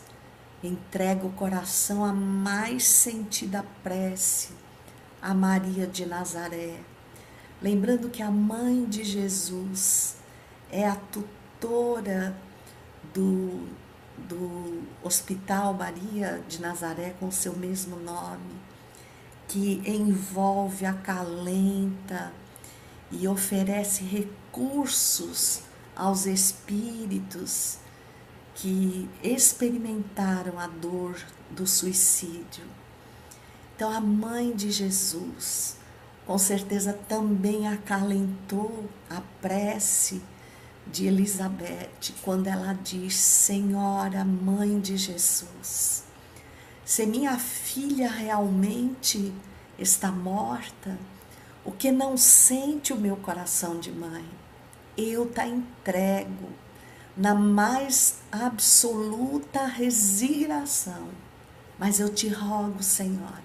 [0.64, 4.50] entrega o coração à mais sentida prece
[5.22, 6.80] a Maria de Nazaré,
[7.62, 10.18] lembrando que a mãe de Jesus
[10.72, 12.36] é a tutora
[13.14, 13.68] do,
[14.18, 18.56] do Hospital Maria de Nazaré com seu mesmo nome,
[19.48, 22.34] que envolve, acalenta
[23.12, 25.62] e oferece recursos
[25.96, 27.78] aos espíritos
[28.56, 31.18] que experimentaram a dor
[31.52, 32.64] do suicídio.
[33.76, 35.78] Então, a mãe de Jesus,
[36.26, 40.22] com certeza, também acalentou a prece
[40.88, 46.04] de Elizabeth quando ela diz: Senhora, mãe de Jesus,
[46.84, 49.34] se minha filha realmente
[49.78, 50.98] está morta,
[51.64, 54.26] o que não sente o meu coração de mãe?
[54.98, 56.50] Eu tá entrego
[57.18, 61.10] na mais absoluta resignação.
[61.78, 63.44] Mas eu te rogo, Senhora,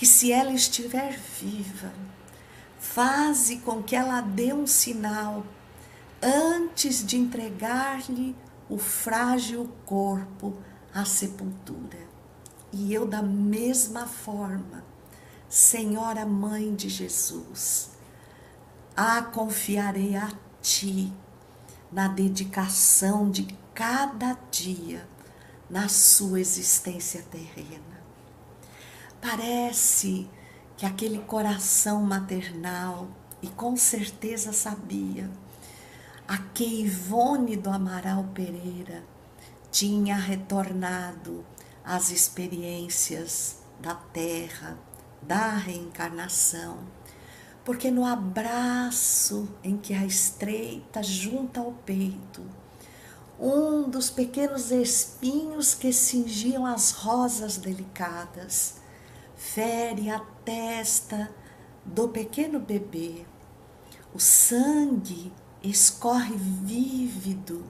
[0.00, 1.92] que se ela estiver viva,
[2.78, 5.44] faze com que ela dê um sinal
[6.22, 8.34] antes de entregar-lhe
[8.66, 10.56] o frágil corpo
[10.94, 11.98] à sepultura.
[12.72, 14.82] E eu, da mesma forma,
[15.50, 17.90] Senhora Mãe de Jesus,
[18.96, 20.32] a confiarei a
[20.62, 21.12] Ti
[21.92, 25.06] na dedicação de cada dia
[25.68, 27.89] na sua existência terrena.
[29.20, 30.26] Parece
[30.78, 33.06] que aquele coração maternal,
[33.42, 35.30] e com certeza sabia,
[36.26, 39.04] a que Ivone do Amaral Pereira
[39.70, 41.44] tinha retornado
[41.84, 44.78] às experiências da terra,
[45.20, 46.78] da reencarnação.
[47.62, 52.42] Porque no abraço em que a estreita junta ao peito,
[53.38, 58.79] um dos pequenos espinhos que cingiam as rosas delicadas
[59.40, 61.34] fere a testa
[61.82, 63.24] do pequeno bebê.
[64.14, 67.64] O sangue escorre vívido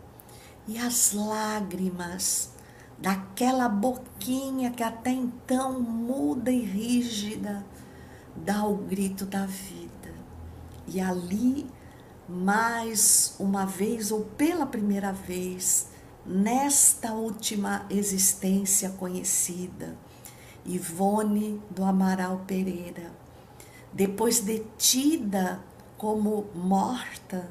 [0.66, 2.50] e as lágrimas
[2.98, 7.64] daquela boquinha que até então muda e rígida
[8.34, 10.12] dá o grito da vida.
[10.88, 11.70] E ali,
[12.28, 15.86] mais uma vez ou pela primeira vez,
[16.26, 19.96] nesta última existência conhecida,
[20.74, 23.10] Ivone do Amaral Pereira,
[23.92, 25.60] depois detida
[25.98, 27.48] como morta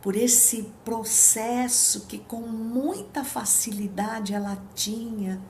[0.00, 5.40] por esse processo que com muita facilidade ela tinha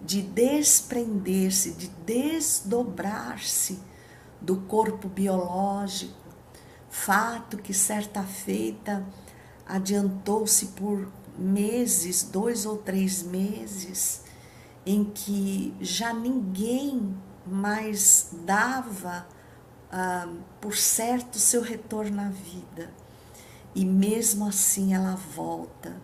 [0.00, 3.78] de desprender-se, de desdobrar-se
[4.40, 6.14] do corpo biológico,
[6.88, 9.06] fato que certa feita
[9.66, 14.22] adiantou-se por meses, dois ou três meses,
[14.84, 17.14] em que já ninguém
[17.46, 19.26] mais dava
[19.90, 20.28] ah,
[20.60, 22.90] por certo seu retorno à vida.
[23.74, 26.00] E mesmo assim ela volta.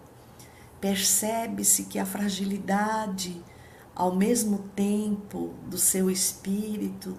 [0.81, 3.43] Percebe-se que a fragilidade
[3.95, 7.17] ao mesmo tempo do seu espírito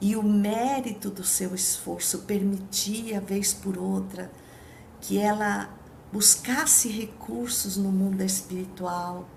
[0.00, 4.30] e o mérito do seu esforço permitia, vez por outra,
[5.00, 5.70] que ela
[6.12, 9.28] buscasse recursos no mundo espiritual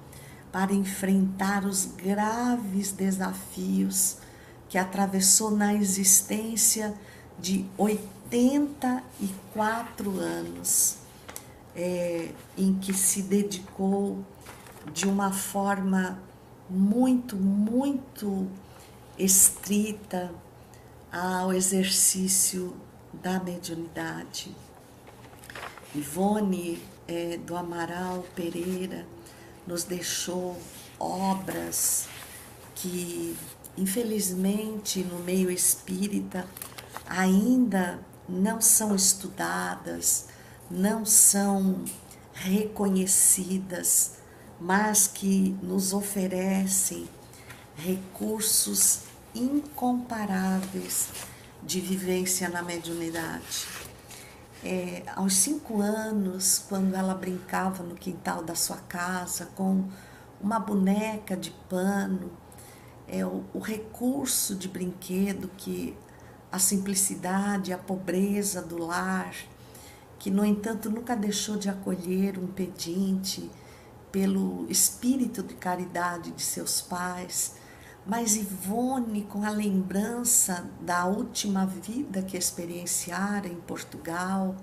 [0.51, 4.17] para enfrentar os graves desafios
[4.67, 6.93] que atravessou na existência
[7.39, 10.97] de 84 anos,
[11.75, 14.23] é, em que se dedicou
[14.93, 16.19] de uma forma
[16.69, 18.47] muito, muito
[19.17, 20.31] estrita
[21.11, 22.75] ao exercício
[23.13, 24.55] da mediunidade.
[25.95, 29.07] Ivone é, do Amaral Pereira
[29.69, 30.59] nos deixou
[30.99, 32.07] obras
[32.73, 33.37] que,
[33.77, 36.47] infelizmente, no meio espírita
[37.07, 40.25] ainda não são estudadas,
[40.71, 41.85] não são
[42.33, 44.13] reconhecidas,
[44.59, 47.07] mas que nos oferecem
[47.75, 49.01] recursos
[49.35, 51.09] incomparáveis
[51.61, 53.67] de vivência na mediunidade.
[54.63, 59.85] É, aos cinco anos, quando ela brincava no quintal da sua casa com
[60.41, 62.31] uma boneca de pano,
[63.07, 65.97] é o, o recurso de brinquedo que
[66.51, 69.33] a simplicidade, a pobreza do lar,
[70.17, 73.49] que no entanto nunca deixou de acolher um pedinte
[74.11, 77.55] pelo espírito de caridade de seus pais,
[78.05, 84.55] mas Ivone, com a lembrança da última vida que experienciara em Portugal,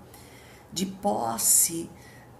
[0.73, 1.91] de posse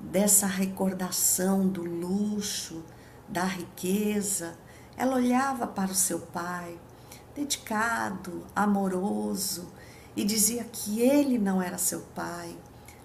[0.01, 2.85] dessa recordação do luxo,
[3.29, 4.57] da riqueza,
[4.97, 6.79] ela olhava para o seu pai,
[7.35, 9.73] dedicado, amoroso,
[10.17, 12.57] e dizia que ele não era seu pai,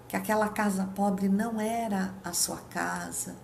[0.07, 3.35] que aquela casa pobre não era a sua casa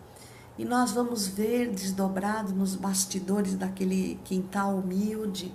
[0.57, 5.53] e nós vamos ver desdobrado nos bastidores daquele quintal humilde,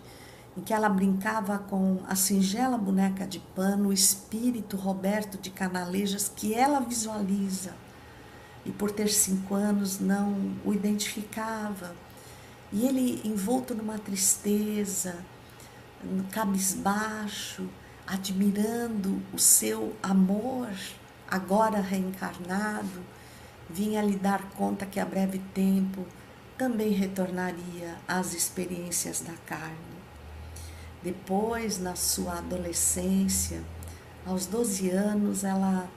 [0.56, 6.30] em que ela brincava com a singela boneca de pano, o espírito Roberto de Canalejas,
[6.34, 7.74] que ela visualiza.
[8.64, 11.96] E por ter cinco anos não o identificava.
[12.70, 15.16] E ele envolto numa tristeza,
[16.30, 17.68] cabisbaixo,
[18.06, 20.68] admirando o seu amor,
[21.28, 23.02] agora reencarnado
[23.72, 26.06] vinha lhe dar conta que a breve tempo
[26.58, 29.76] também retornaria às experiências da carne.
[31.02, 33.62] Depois, na sua adolescência,
[34.24, 35.88] aos 12 anos, ela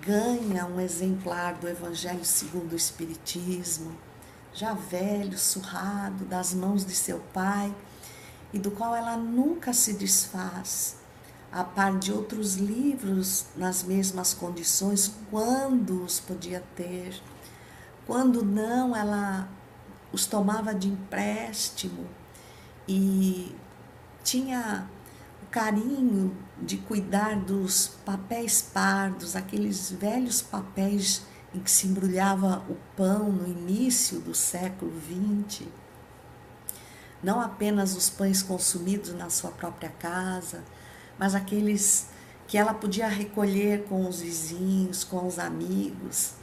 [0.00, 3.92] ganha um exemplar do Evangelho segundo o Espiritismo,
[4.54, 7.72] já velho, surrado, das mãos de seu pai,
[8.52, 11.01] e do qual ela nunca se desfaz
[11.52, 17.20] a par de outros livros nas mesmas condições, quando os podia ter.
[18.06, 19.48] Quando não, ela
[20.10, 22.06] os tomava de empréstimo
[22.88, 23.54] e
[24.24, 24.88] tinha
[25.42, 31.22] o carinho de cuidar dos papéis pardos, aqueles velhos papéis
[31.54, 35.66] em que se embrulhava o pão no início do século XX.
[37.22, 40.64] Não apenas os pães consumidos na sua própria casa,
[41.18, 42.08] mas aqueles
[42.46, 46.34] que ela podia recolher com os vizinhos, com os amigos,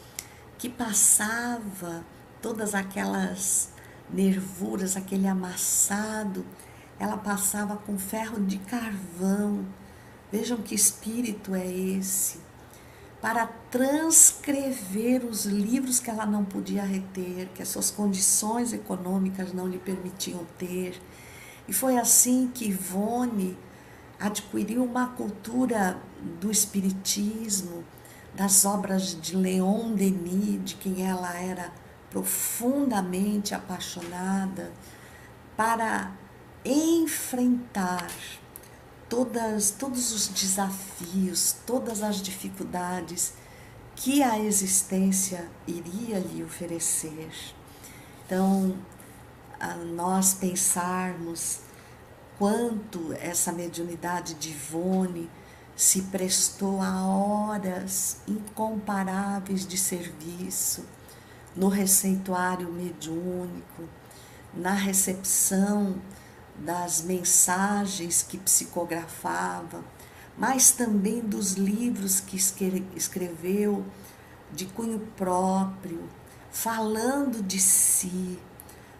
[0.57, 2.03] que passava
[2.41, 3.69] todas aquelas
[4.11, 6.45] nervuras, aquele amassado,
[6.99, 9.65] ela passava com ferro de carvão.
[10.31, 12.39] Vejam que espírito é esse.
[13.21, 19.67] Para transcrever os livros que ela não podia reter, que as suas condições econômicas não
[19.67, 20.99] lhe permitiam ter.
[21.67, 23.57] E foi assim que Ivone
[24.19, 25.97] adquiriu uma cultura
[26.39, 27.83] do espiritismo,
[28.35, 31.71] das obras de Leon Denis, de quem ela era
[32.09, 34.71] profundamente apaixonada,
[35.55, 36.11] para
[36.65, 38.09] enfrentar
[39.07, 43.33] todas, todos os desafios, todas as dificuldades
[43.95, 47.29] que a existência iria lhe oferecer.
[48.25, 48.75] Então,
[49.93, 51.59] nós pensarmos
[52.39, 55.29] quanto essa mediunidade de Ivone
[55.75, 60.85] se prestou a horas incomparáveis de serviço
[61.53, 63.83] no receituário mediúnico,
[64.53, 66.01] na recepção
[66.55, 69.83] das mensagens que psicografava,
[70.37, 72.37] mas também dos livros que
[72.95, 73.85] escreveu
[74.53, 76.07] de cunho próprio,
[76.49, 78.39] falando de si,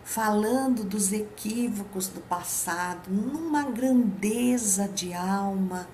[0.10, 5.88] falando dos equívocos do passado, numa grandeza de alma,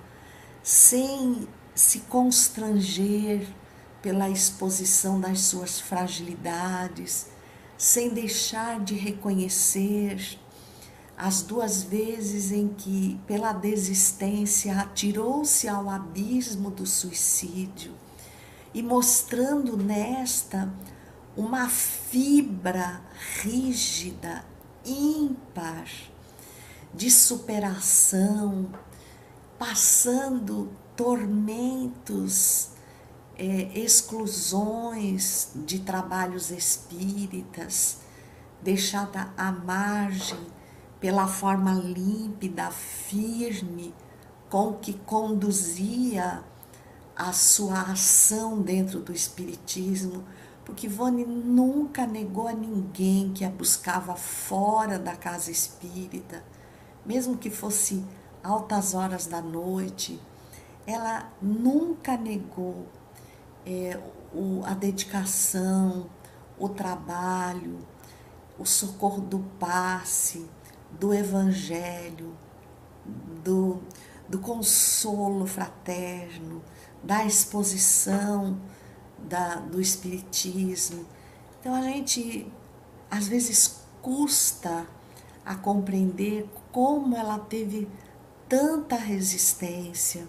[0.62, 3.46] sem se constranger
[4.00, 7.26] pela exposição das suas fragilidades,
[7.76, 10.40] sem deixar de reconhecer
[11.14, 17.92] as duas vezes em que, pela desistência, atirou-se ao abismo do suicídio.
[18.72, 20.72] E mostrando nesta
[21.36, 23.02] uma fibra
[23.40, 24.44] rígida,
[24.84, 25.86] ímpar,
[26.94, 28.70] de superação,
[29.58, 32.70] passando tormentos,
[33.36, 37.98] é, exclusões de trabalhos espíritas,
[38.62, 40.40] deixada à margem
[40.98, 43.94] pela forma límpida, firme,
[44.48, 46.42] com que conduzia
[47.14, 50.24] a sua ação dentro do Espiritismo,
[50.66, 56.42] porque Ivone nunca negou a ninguém que a buscava fora da casa espírita,
[57.06, 58.04] mesmo que fosse
[58.42, 60.20] altas horas da noite,
[60.84, 62.84] ela nunca negou
[63.64, 63.96] é,
[64.34, 66.10] o, a dedicação,
[66.58, 67.78] o trabalho,
[68.58, 70.50] o socorro do passe,
[70.90, 72.36] do evangelho,
[73.44, 73.80] do,
[74.28, 76.60] do consolo fraterno,
[77.04, 78.58] da exposição
[79.28, 81.04] da, do espiritismo.
[81.60, 82.50] Então a gente
[83.10, 84.86] às vezes custa
[85.44, 87.88] a compreender como ela teve
[88.48, 90.28] tanta resistência,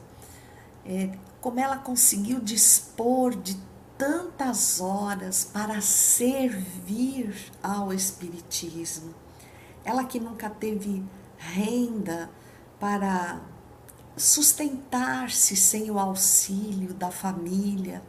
[0.86, 3.58] é, como ela conseguiu dispor de
[3.98, 9.14] tantas horas para servir ao Espiritismo.
[9.84, 11.04] Ela que nunca teve
[11.38, 12.30] renda
[12.80, 13.42] para
[14.16, 18.04] sustentar-se sem o auxílio da família,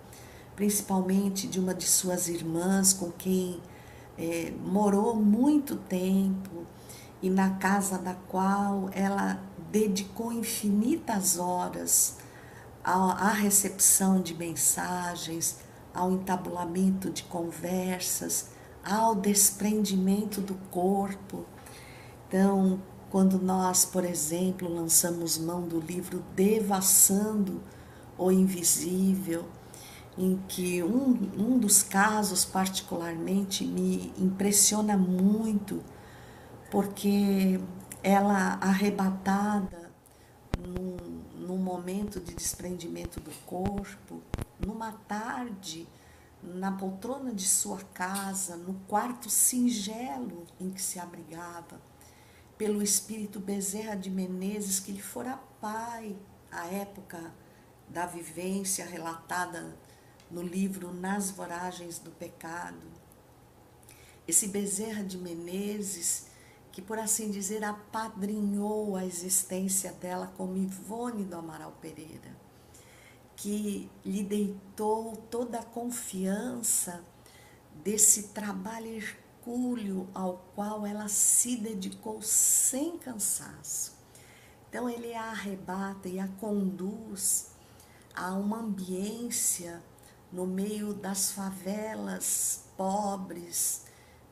[0.58, 3.62] principalmente de uma de suas irmãs com quem
[4.18, 6.66] é, morou muito tempo
[7.22, 9.40] e na casa da qual ela
[9.70, 12.16] dedicou infinitas horas
[12.82, 15.58] à recepção de mensagens,
[15.94, 18.48] ao entabulamento de conversas,
[18.84, 21.46] ao desprendimento do corpo.
[22.26, 27.62] Então, quando nós, por exemplo, lançamos mão do livro Devassando
[28.18, 29.44] o Invisível,
[30.18, 35.82] em que um, um dos casos particularmente me impressiona muito,
[36.70, 37.60] porque
[38.02, 39.90] ela arrebatada
[40.58, 40.96] num,
[41.46, 44.20] num momento de desprendimento do corpo,
[44.58, 45.86] numa tarde,
[46.42, 51.80] na poltrona de sua casa, no quarto singelo em que se abrigava,
[52.56, 56.16] pelo espírito Bezerra de Menezes, que lhe fora pai
[56.50, 57.32] à época
[57.88, 59.76] da vivência relatada
[60.30, 62.86] no livro Nas Voragens do Pecado.
[64.26, 66.26] Esse Bezerra de Menezes
[66.70, 72.36] que, por assim dizer, apadrinhou a existência dela como Ivone do Amaral Pereira,
[73.34, 77.02] que lhe deitou toda a confiança
[77.82, 83.96] desse trabalho hercúleo ao qual ela se dedicou sem cansaço.
[84.68, 87.50] Então ele a arrebata e a conduz
[88.14, 89.82] a uma ambiência
[90.32, 93.86] no meio das favelas pobres,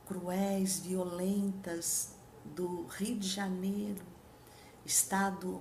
[0.07, 2.11] cruéis, violentas
[2.45, 4.03] do Rio de Janeiro,
[4.85, 5.61] estado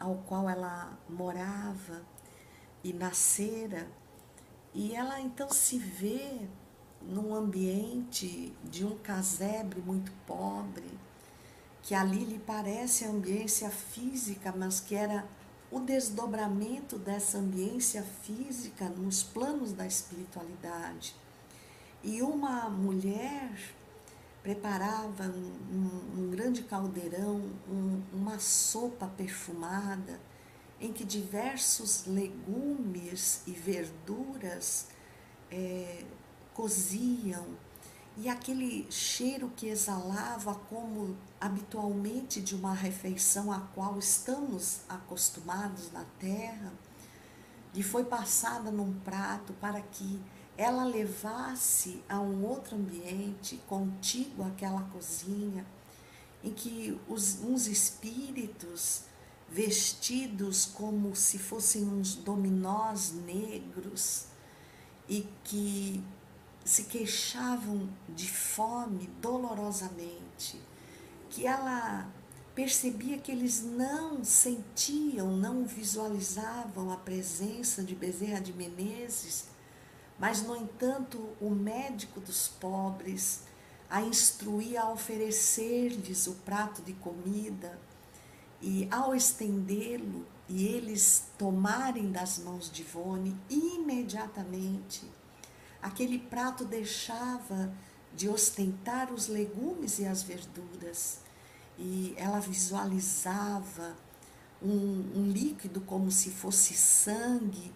[0.00, 2.02] ao qual ela morava
[2.82, 3.88] e nascera,
[4.72, 6.48] e ela então se vê
[7.00, 10.98] num ambiente de um casebre muito pobre,
[11.82, 15.24] que ali lhe parece a ambiência física, mas que era
[15.74, 21.16] o desdobramento dessa ambiência física nos planos da espiritualidade.
[22.00, 23.50] E uma mulher
[24.40, 30.20] preparava um, um grande caldeirão, um, uma sopa perfumada,
[30.80, 34.86] em que diversos legumes e verduras
[35.50, 36.04] é,
[36.52, 37.46] coziam,
[38.16, 46.04] e aquele cheiro que exalava, como habitualmente de uma refeição a qual estamos acostumados na
[46.18, 46.72] terra,
[47.74, 50.20] lhe foi passada num prato para que
[50.56, 55.66] ela levasse a um outro ambiente contíguo àquela cozinha,
[56.44, 59.02] em que os, uns espíritos
[59.48, 64.26] vestidos como se fossem uns dominós negros
[65.08, 66.02] e que
[66.64, 70.60] se queixavam de fome dolorosamente,
[71.30, 72.08] que ela
[72.54, 79.54] percebia que eles não sentiam, não visualizavam a presença de Bezerra de Menezes
[80.18, 83.42] mas, no entanto, o médico dos pobres
[83.90, 87.78] a instruía a oferecer-lhes o prato de comida
[88.60, 95.02] e, ao estendê-lo e eles tomarem das mãos de Ivone, imediatamente
[95.84, 97.70] aquele prato deixava
[98.16, 101.20] de ostentar os legumes e as verduras.
[101.78, 103.94] E ela visualizava
[104.62, 107.70] um, um líquido como se fosse sangue,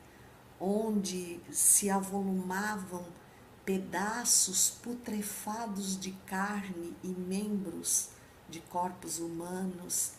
[0.59, 3.04] onde se avolumavam
[3.62, 8.09] pedaços putrefados de carne e membros
[8.48, 10.12] de corpos humanos,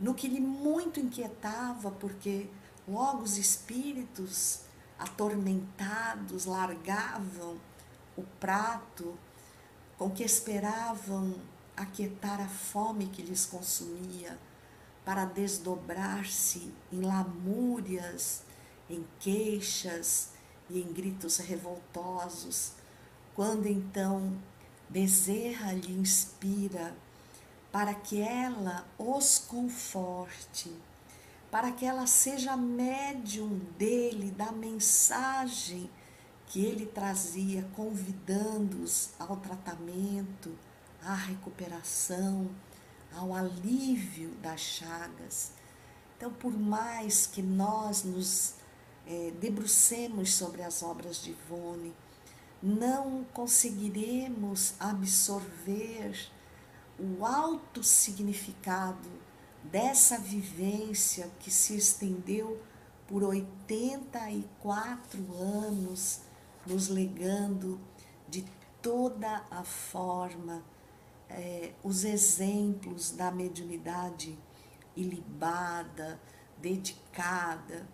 [0.00, 2.50] no que lhe muito inquietava, porque
[2.88, 4.65] logo os espíritos
[4.98, 7.58] atormentados largavam
[8.16, 9.16] o prato
[9.98, 11.34] com que esperavam
[11.76, 14.38] aquietar a fome que lhes consumia,
[15.04, 18.42] para desdobrar-se em lamúrias,
[18.90, 20.30] em queixas
[20.68, 22.72] e em gritos revoltosos,
[23.34, 24.36] quando então
[24.88, 26.94] Bezerra lhe inspira
[27.70, 30.72] para que ela os conforte,
[31.50, 35.90] para que ela seja médium dele, da mensagem
[36.46, 40.56] que ele trazia, convidando-os ao tratamento,
[41.02, 42.50] à recuperação,
[43.14, 45.52] ao alívio das chagas.
[46.16, 48.54] Então, por mais que nós nos
[49.06, 51.94] é, debrucemos sobre as obras de Ivone,
[52.62, 56.30] não conseguiremos absorver
[56.98, 59.08] o alto significado
[59.70, 62.60] dessa vivência que se estendeu
[63.06, 66.20] por 84 anos,
[66.66, 67.80] nos legando
[68.28, 68.44] de
[68.82, 70.64] toda a forma
[71.28, 74.36] é, os exemplos da mediunidade
[74.96, 76.20] ilibada,
[76.58, 77.86] dedicada.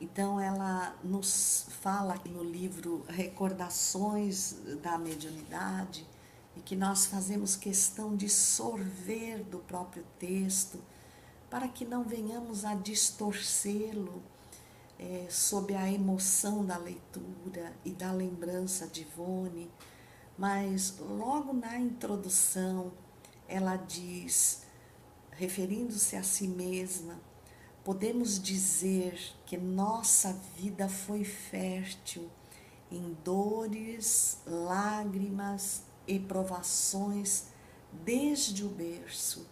[0.00, 6.06] Então, ela nos fala no livro Recordações da Mediunidade
[6.56, 10.78] e que nós fazemos questão de sorver do próprio texto
[11.50, 14.22] para que não venhamos a distorcê-lo
[14.98, 19.70] é, sob a emoção da leitura e da lembrança de Ivone
[20.38, 22.92] mas logo na introdução
[23.48, 24.62] ela diz,
[25.30, 27.18] referindo-se a si mesma,
[27.84, 32.28] podemos dizer que nossa vida foi fértil
[32.90, 37.44] em dores, lágrimas e provações
[37.92, 39.46] desde o berço.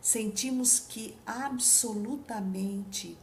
[0.00, 3.16] Sentimos que absolutamente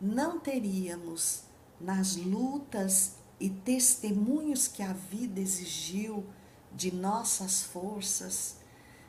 [0.00, 1.42] não teríamos
[1.80, 6.24] nas lutas e testemunhos que a vida exigiu
[6.72, 8.56] de nossas forças,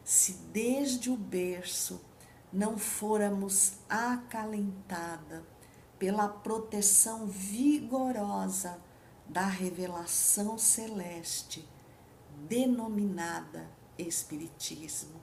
[0.03, 1.99] se desde o berço
[2.51, 5.45] não fôramos acalentada
[5.99, 8.79] pela proteção vigorosa
[9.27, 11.67] da revelação celeste,
[12.47, 13.67] denominada
[13.97, 15.19] Espiritismo.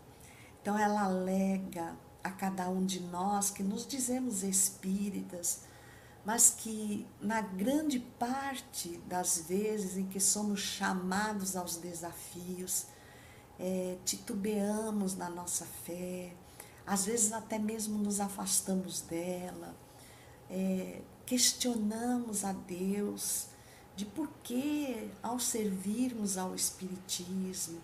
[0.61, 5.63] Então, ela alega a cada um de nós que nos dizemos espíritas,
[6.25, 12.87] mas que na grande parte das vezes em que somos chamados aos desafios,
[13.59, 16.35] é, titubeamos na nossa fé,
[16.87, 19.77] às vezes até mesmo nos afastamos dela,
[20.51, 23.49] é, questionamos a Deus
[23.97, 27.81] de por que, ao servirmos ao Espiritismo,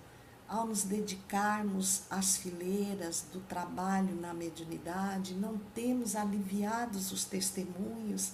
[0.49, 8.33] ao nos dedicarmos às fileiras do trabalho na mediunidade, não temos aliviados os testemunhos.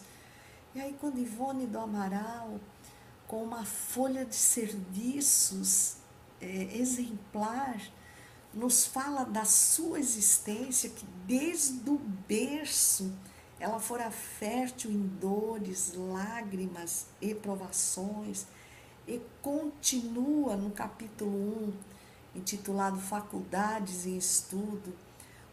[0.75, 2.59] E aí, quando Ivone do Amaral,
[3.27, 5.97] com uma folha de serviços
[6.41, 7.79] é, exemplar,
[8.55, 13.13] nos fala da sua existência, que desde o berço
[13.59, 18.47] ela fora fértil em dores, lágrimas e provações,
[19.07, 21.73] e continua no capítulo 1
[22.39, 24.95] intitulado Faculdades em Estudo,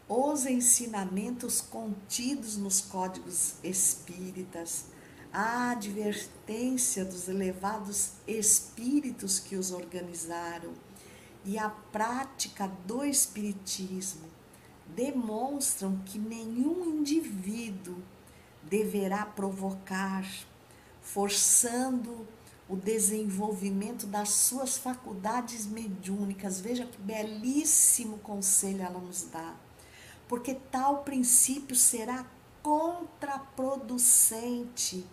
[0.07, 4.87] os ensinamentos contidos nos códigos espíritas,
[5.31, 10.73] a advertência dos elevados espíritos que os organizaram
[11.45, 14.32] e a prática do espiritismo
[14.95, 17.97] demonstram que nenhum indivíduo
[18.63, 20.23] deverá provocar,
[21.01, 22.27] forçando
[22.67, 26.59] o desenvolvimento das suas faculdades mediúnicas.
[26.59, 29.55] Veja que belíssimo conselho ela nos dá.
[30.27, 32.25] Porque tal princípio será
[32.61, 35.05] contraproducente,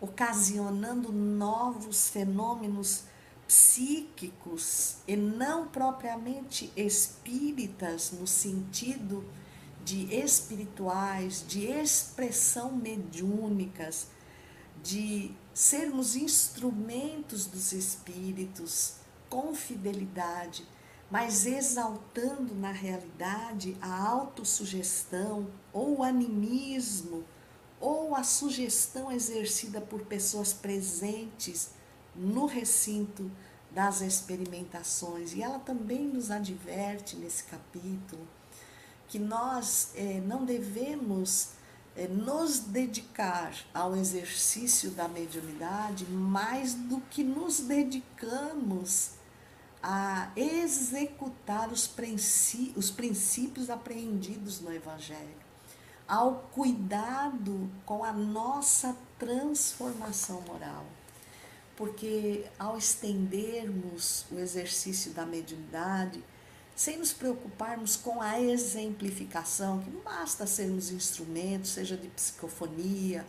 [0.00, 3.04] ocasionando novos fenômenos
[3.48, 9.24] psíquicos e não propriamente espíritas no sentido
[9.82, 14.08] de espirituais, de expressão mediúnicas,
[14.82, 18.96] de sermos instrumentos dos Espíritos
[19.30, 20.68] com fidelidade,
[21.10, 27.24] mas exaltando na realidade a autossugestão ou o animismo
[27.80, 31.77] ou a sugestão exercida por pessoas presentes
[32.18, 33.30] no recinto
[33.70, 35.32] das experimentações.
[35.34, 38.26] E ela também nos adverte nesse capítulo
[39.08, 41.50] que nós é, não devemos
[41.96, 49.12] é, nos dedicar ao exercício da mediunidade mais do que nos dedicamos
[49.82, 51.90] a executar os,
[52.76, 55.36] os princípios apreendidos no Evangelho,
[56.06, 60.84] ao cuidado com a nossa transformação moral.
[61.78, 66.24] Porque ao estendermos o exercício da mediunidade,
[66.74, 73.24] sem nos preocuparmos com a exemplificação, que não basta sermos instrumentos, seja de psicofonia,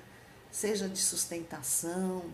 [0.52, 2.26] seja de sustentação,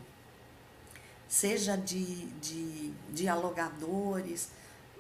[1.27, 4.47] seja de, de dialogadores.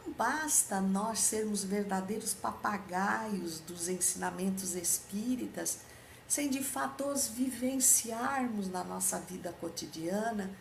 [0.05, 5.79] Não basta nós sermos verdadeiros papagaios dos ensinamentos espíritas,
[6.27, 10.51] sem de fato os vivenciarmos na nossa vida cotidiana,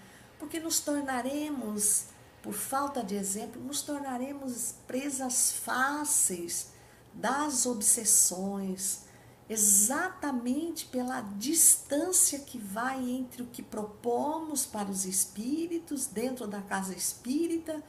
[0.45, 2.09] porque nos tornaremos
[2.42, 6.68] por falta de exemplo, nos tornaremos presas fáceis
[7.14, 9.05] das obsessões,
[9.49, 16.95] exatamente pela distância que vai entre o que propomos para os espíritos dentro da casa
[16.95, 17.82] espírita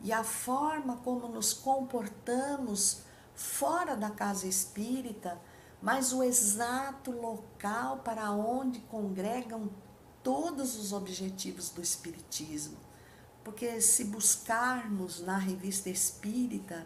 [0.00, 2.98] e a forma como nos comportamos
[3.34, 5.40] fora da casa espírita,
[5.82, 9.68] mas o exato local para onde congregam
[10.26, 12.76] todos os objetivos do espiritismo.
[13.44, 16.84] Porque se buscarmos na revista Espírita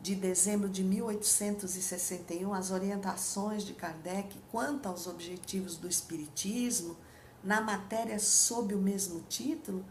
[0.00, 6.96] de dezembro de 1861 as orientações de Kardec quanto aos objetivos do Espiritismo,
[7.44, 9.84] na matéria sob o mesmo título,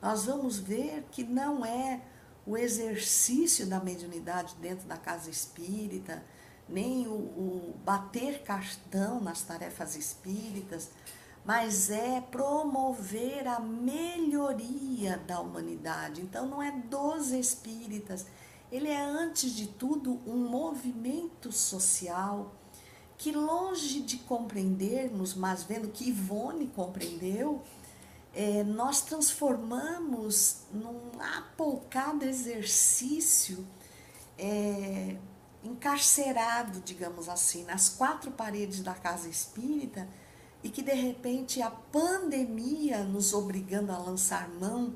[0.00, 2.00] nós vamos ver que não é
[2.46, 6.24] o exercício da mediunidade dentro da casa espírita,
[6.66, 10.88] nem o, o bater cartão nas tarefas espíritas,
[11.44, 16.20] mas é promover a melhoria da humanidade.
[16.20, 18.26] Então, não é dos espíritas,
[18.70, 22.54] ele é, antes de tudo, um movimento social
[23.18, 27.62] que, longe de compreendermos, mas vendo que Ivone compreendeu,
[28.32, 33.66] é, nós transformamos num apoucado exercício
[34.38, 35.16] é,
[35.64, 40.08] encarcerado, digamos assim, nas quatro paredes da casa espírita
[40.62, 44.94] e que de repente a pandemia nos obrigando a lançar mão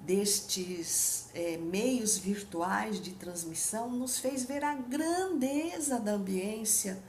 [0.00, 7.02] destes é, meios virtuais de transmissão nos fez ver a grandeza da ambiência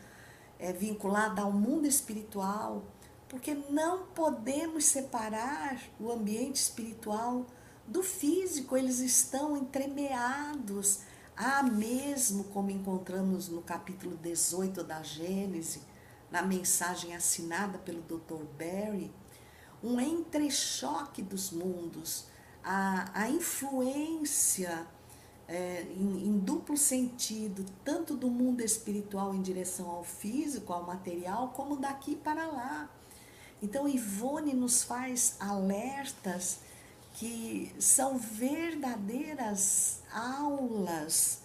[0.57, 2.83] é, vinculada ao mundo espiritual,
[3.27, 7.45] porque não podemos separar o ambiente espiritual
[7.85, 11.01] do físico, eles estão entremeados.
[11.35, 15.81] Há mesmo, como encontramos no capítulo 18 da Gênese,
[16.35, 18.43] na mensagem assinada pelo Dr.
[18.59, 19.09] Barry,
[19.81, 22.25] um entrechoque dos mundos,
[22.61, 24.85] a, a influência
[25.47, 31.53] é, em, em, duplo sentido, tanto do mundo espiritual em direção ao físico, ao material,
[31.55, 32.89] como daqui para lá.
[33.63, 36.59] Então, Ivone nos faz alertas
[37.13, 41.43] que são verdadeiras aulas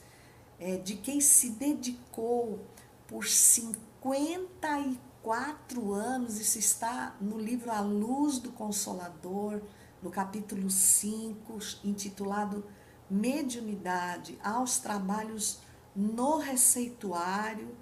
[0.59, 2.59] é, de quem se dedicou
[3.07, 9.61] por 50 54 anos, isso está no livro A Luz do Consolador,
[10.03, 12.65] no capítulo 5, intitulado
[13.11, 15.59] Mediunidade, aos trabalhos
[15.95, 17.77] no receituário,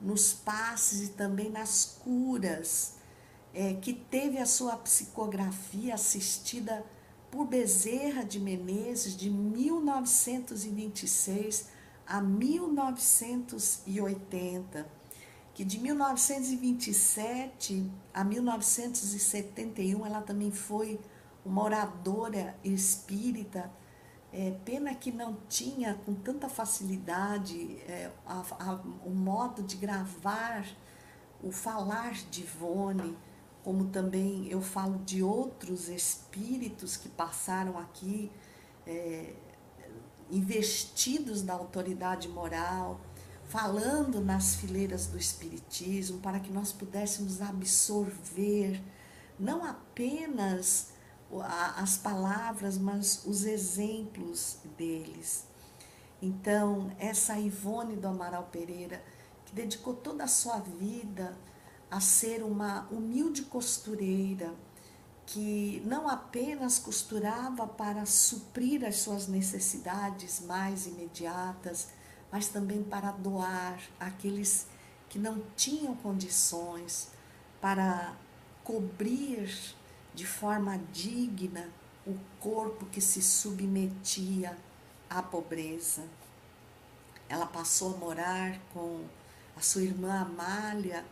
[0.00, 2.96] nos passes e também nas curas,
[3.54, 6.84] é, que teve a sua psicografia assistida
[7.30, 11.68] por Bezerra de Menezes de 1926
[12.04, 15.01] a 1980
[15.54, 20.98] que de 1927 a 1971 ela também foi
[21.44, 23.70] uma oradora espírita.
[24.32, 30.64] É, pena que não tinha com tanta facilidade é, a, a, o modo de gravar
[31.42, 33.18] o falar de Ivone,
[33.64, 38.30] como também eu falo de outros espíritos que passaram aqui,
[38.86, 39.34] é,
[40.30, 43.00] investidos da autoridade moral
[43.52, 48.82] falando nas fileiras do Espiritismo, para que nós pudéssemos absorver
[49.38, 50.88] não apenas
[51.76, 55.44] as palavras, mas os exemplos deles.
[56.22, 59.04] Então, essa Ivone do Amaral Pereira,
[59.44, 61.36] que dedicou toda a sua vida
[61.90, 64.54] a ser uma humilde costureira,
[65.26, 71.88] que não apenas costurava para suprir as suas necessidades mais imediatas,
[72.32, 74.66] mas também para doar àqueles
[75.10, 77.10] que não tinham condições,
[77.60, 78.16] para
[78.64, 79.76] cobrir
[80.14, 81.68] de forma digna
[82.06, 84.56] o corpo que se submetia
[85.08, 86.04] à pobreza.
[87.28, 89.04] Ela passou a morar com
[89.56, 91.04] a sua irmã Amália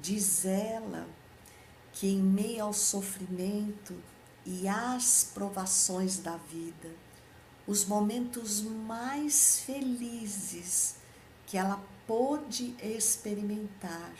[0.00, 1.06] Diz ela
[1.92, 3.94] que em meio ao sofrimento
[4.44, 6.90] e às provações da vida,
[7.66, 10.96] os momentos mais felizes
[11.46, 14.12] que ela pôde experimentar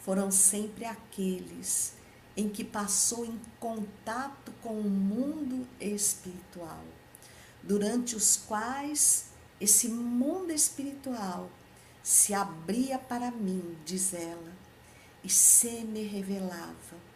[0.00, 1.92] foram sempre aqueles
[2.36, 6.84] em que passou em contato com o mundo espiritual,
[7.62, 9.26] durante os quais
[9.60, 11.50] esse mundo espiritual
[12.02, 14.52] se abria para mim, diz ela,
[15.22, 17.07] e se me revelava.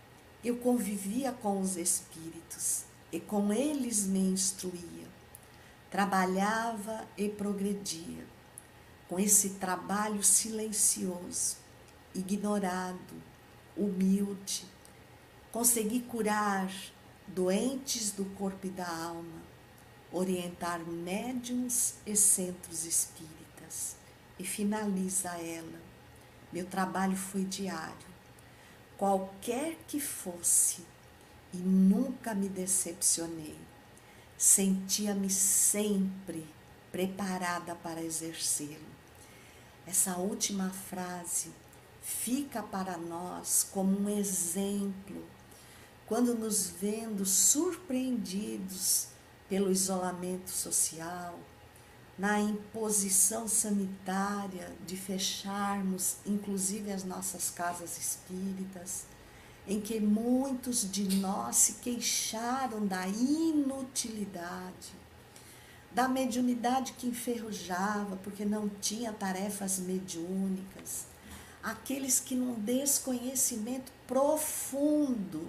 [0.44, 5.06] Eu convivia com os espíritos e com eles me instruía.
[5.88, 8.26] Trabalhava e progredia.
[9.08, 11.58] Com esse trabalho silencioso,
[12.14, 13.14] ignorado,
[13.76, 14.64] humilde,
[15.52, 16.72] consegui curar
[17.26, 19.42] doentes do corpo e da alma,
[20.10, 23.96] orientar médiums e centros espíritas.
[24.38, 25.80] E finaliza ela:
[26.52, 28.11] meu trabalho foi diário,
[29.02, 30.86] qualquer que fosse,
[31.52, 33.58] e nunca me decepcionei.
[34.38, 36.46] Sentia-me sempre
[36.92, 38.86] preparada para exercê-lo.
[39.88, 41.50] Essa última frase
[42.00, 45.26] fica para nós como um exemplo
[46.06, 49.08] quando nos vendo surpreendidos
[49.48, 51.40] pelo isolamento social,
[52.18, 59.04] na imposição sanitária de fecharmos inclusive as nossas casas espíritas,
[59.66, 64.92] em que muitos de nós se queixaram da inutilidade,
[65.92, 71.06] da mediunidade que enferrujava porque não tinha tarefas mediúnicas,
[71.62, 75.48] aqueles que num desconhecimento profundo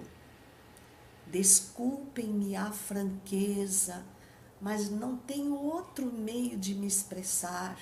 [1.34, 4.04] Desculpem-me a franqueza,
[4.60, 7.78] mas não tenho outro meio de me expressar.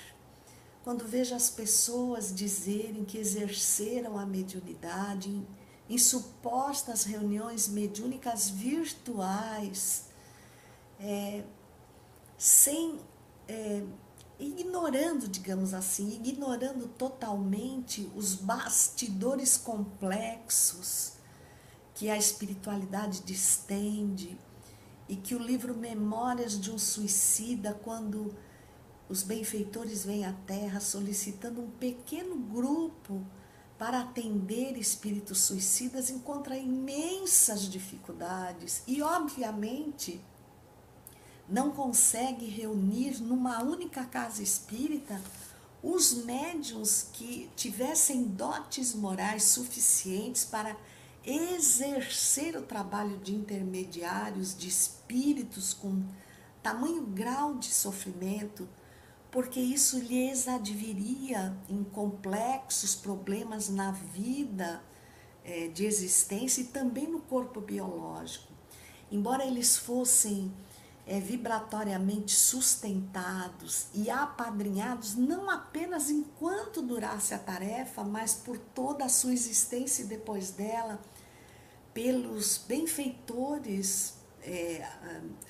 [0.83, 5.47] Quando vejo as pessoas dizerem que exerceram a mediunidade em,
[5.89, 10.05] em supostas reuniões mediúnicas virtuais,
[10.99, 11.43] é,
[12.37, 12.99] sem
[13.47, 13.83] é,
[14.39, 21.13] ignorando, digamos assim, ignorando totalmente os bastidores complexos
[21.95, 24.37] que a espiritualidade distende
[25.07, 28.33] e que o livro Memórias de um Suicida, quando
[29.09, 33.25] os benfeitores vêm à Terra solicitando um pequeno grupo
[33.77, 40.21] para atender espíritos suicidas, encontra imensas dificuldades e, obviamente,
[41.49, 45.21] não consegue reunir numa única casa espírita
[45.83, 50.77] os médiums que tivessem dotes morais suficientes para
[51.25, 56.03] exercer o trabalho de intermediários, de espíritos com
[56.61, 58.67] tamanho grau de sofrimento,
[59.31, 64.81] porque isso lhes adviria em complexos problemas na vida
[65.43, 68.51] é, de existência e também no corpo biológico.
[69.11, 70.53] Embora eles fossem
[71.05, 79.09] é, vibratoriamente sustentados e apadrinhados, não apenas enquanto durasse a tarefa, mas por toda a
[79.09, 81.01] sua existência e depois dela,
[81.93, 84.87] pelos benfeitores é,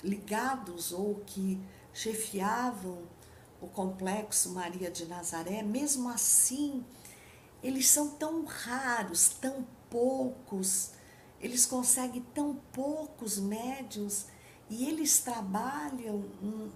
[0.02, 1.60] ligados ou que
[1.92, 3.02] chefiavam
[3.60, 6.84] o complexo Maria de Nazaré, mesmo assim,
[7.62, 10.90] eles são tão raros, tão poucos,
[11.40, 14.26] eles conseguem tão poucos médios
[14.68, 16.24] e eles trabalham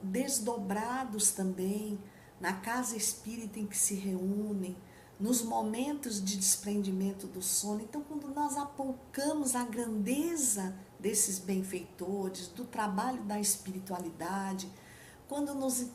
[0.03, 1.99] desdobrados também
[2.41, 4.77] na casa espírita em que se reúnem,
[5.19, 7.81] nos momentos de desprendimento do sono.
[7.83, 14.71] Então, quando nós apoucamos a grandeza desses benfeitores, do trabalho da espiritualidade,
[15.29, 15.87] quando nos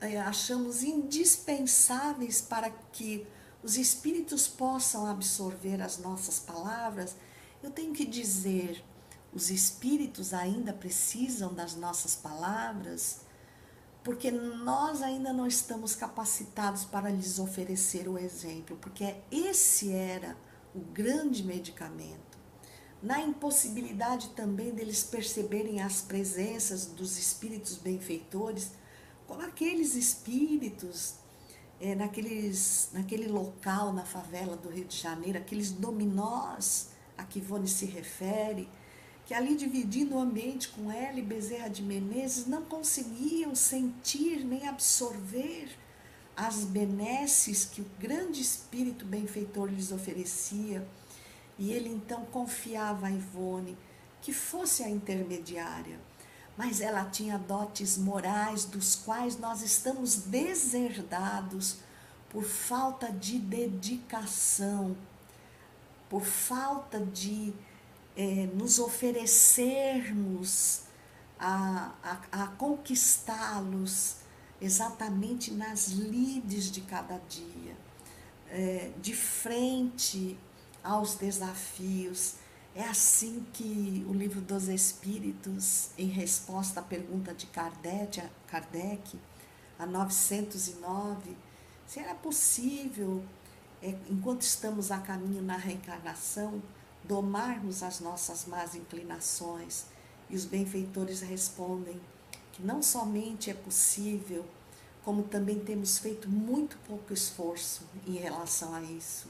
[0.00, 3.26] é, achamos indispensáveis para que
[3.62, 7.16] os espíritos possam absorver as nossas palavras,
[7.62, 8.84] eu tenho que dizer,
[9.32, 13.22] os espíritos ainda precisam das nossas palavras,
[14.08, 20.34] porque nós ainda não estamos capacitados para lhes oferecer o exemplo, porque esse era
[20.74, 22.38] o grande medicamento.
[23.02, 28.72] Na impossibilidade também deles perceberem as presenças dos espíritos benfeitores,
[29.26, 31.16] como aqueles espíritos
[31.78, 37.68] é, naqueles, naquele local na favela do Rio de Janeiro, aqueles dominós a que Ivone
[37.68, 38.70] se refere,
[39.28, 44.66] que ali dividindo o ambiente com ela e Bezerra de Menezes não conseguiam sentir nem
[44.66, 45.68] absorver
[46.34, 50.88] as benesses que o grande espírito benfeitor lhes oferecia.
[51.58, 53.76] E ele então confiava a Ivone
[54.22, 56.00] que fosse a intermediária,
[56.56, 61.80] mas ela tinha dotes morais dos quais nós estamos deserdados
[62.30, 64.96] por falta de dedicação,
[66.08, 67.52] por falta de
[68.18, 70.82] é, nos oferecermos
[71.38, 74.16] a, a, a conquistá-los
[74.60, 77.76] exatamente nas lides de cada dia,
[78.50, 80.36] é, de frente
[80.82, 82.34] aos desafios.
[82.74, 89.16] É assim que o livro dos Espíritos, em resposta à pergunta de Kardec, Kardec
[89.78, 91.36] a 909,
[91.86, 93.24] se era possível,
[93.80, 96.60] é, enquanto estamos a caminho na reencarnação,
[97.08, 99.86] domarmos as nossas más inclinações.
[100.28, 101.98] E os benfeitores respondem
[102.52, 104.44] que não somente é possível,
[105.02, 109.26] como também temos feito muito pouco esforço em relação a isso.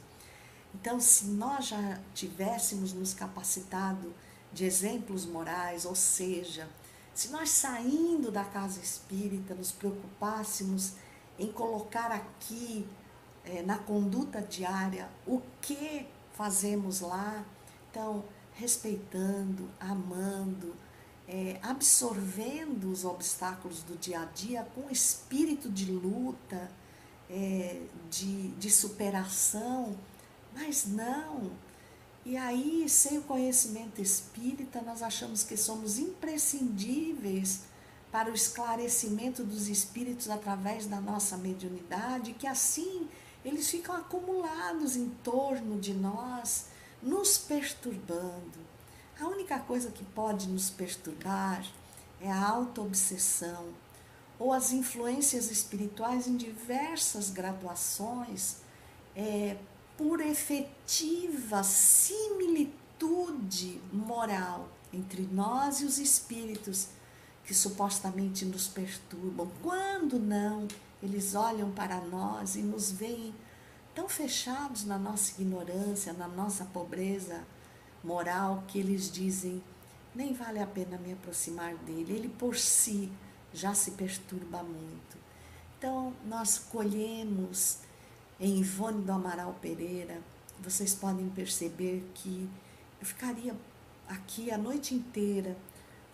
[0.74, 4.12] Então, se nós já tivéssemos nos capacitado
[4.52, 6.68] de exemplos morais, ou seja,
[7.14, 10.94] se nós saindo da casa espírita nos preocupássemos
[11.38, 12.86] em colocar aqui
[13.44, 17.44] é, na conduta diária o que fazemos lá,
[17.91, 18.24] então,
[18.55, 20.74] respeitando, amando,
[21.26, 26.70] é, absorvendo os obstáculos do dia a dia com espírito de luta,
[27.28, 29.97] é, de, de superação,
[30.55, 31.51] mas não.
[32.24, 37.62] E aí, sem o conhecimento espírita, nós achamos que somos imprescindíveis
[38.11, 43.09] para o esclarecimento dos espíritos através da nossa mediunidade, que assim
[43.45, 46.66] eles ficam acumulados em torno de nós
[47.03, 48.59] nos perturbando.
[49.20, 51.64] A única coisa que pode nos perturbar
[52.20, 53.68] é a auto-obsessão
[54.38, 58.59] ou as influências espirituais em diversas graduações,
[59.16, 59.57] é,
[59.96, 62.70] por efetiva similitude
[63.92, 66.86] moral entre nós e os espíritos
[67.44, 69.51] que supostamente nos perturbam.
[69.61, 70.68] Quando não,
[71.03, 73.34] eles olham para nós e nos veem
[73.99, 77.44] tão fechados na nossa ignorância, na nossa pobreza
[78.05, 79.61] moral, que eles dizem:
[80.14, 83.11] nem vale a pena me aproximar dele, ele por si
[83.53, 85.18] já se perturba muito.
[85.76, 87.78] Então, nós colhemos
[88.38, 90.22] em Ivone do Amaral Pereira,
[90.61, 92.49] vocês podem perceber que
[93.01, 93.57] eu ficaria
[94.07, 95.57] aqui a noite inteira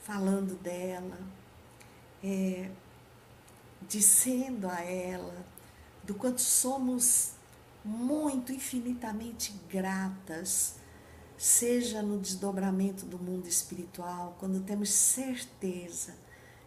[0.02, 1.18] falando dela,
[2.22, 2.70] é,
[3.86, 5.44] dizendo a ela
[6.02, 7.34] do quanto somos
[7.84, 10.76] muito, infinitamente gratas,
[11.36, 16.14] seja no desdobramento do mundo espiritual, quando temos certeza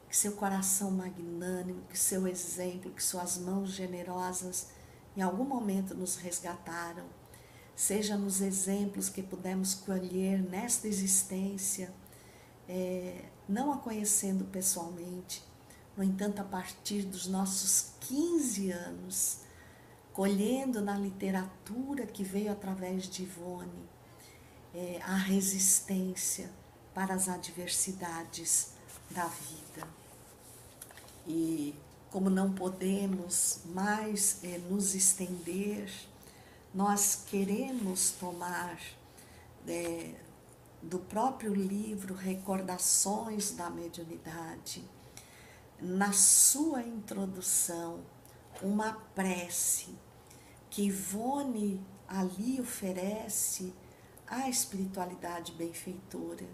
[0.07, 4.67] que seu coração magnânimo, que seu exemplo, que suas mãos generosas
[5.15, 7.05] em algum momento nos resgataram,
[7.75, 11.91] seja nos exemplos que pudemos colher nesta existência,
[12.69, 15.43] é, não a conhecendo pessoalmente,
[15.95, 19.39] no entanto, a partir dos nossos 15 anos,
[20.17, 23.87] colhendo na literatura que veio através de Ivone
[24.73, 26.49] é, a resistência
[26.91, 28.71] para as adversidades
[29.11, 29.87] da vida.
[31.27, 31.75] E
[32.09, 35.87] como não podemos mais é, nos estender,
[36.73, 38.79] nós queremos tomar
[39.67, 40.15] é,
[40.81, 44.83] do próprio livro Recordações da Mediunidade,
[45.79, 47.99] na sua introdução,
[48.63, 50.06] uma prece
[50.77, 53.73] que Ivone ali oferece
[54.27, 56.47] à espiritualidade benfeitora,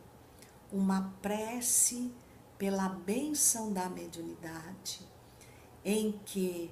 [0.72, 2.10] uma prece
[2.58, 5.02] pela benção da mediunidade,
[5.84, 6.72] em que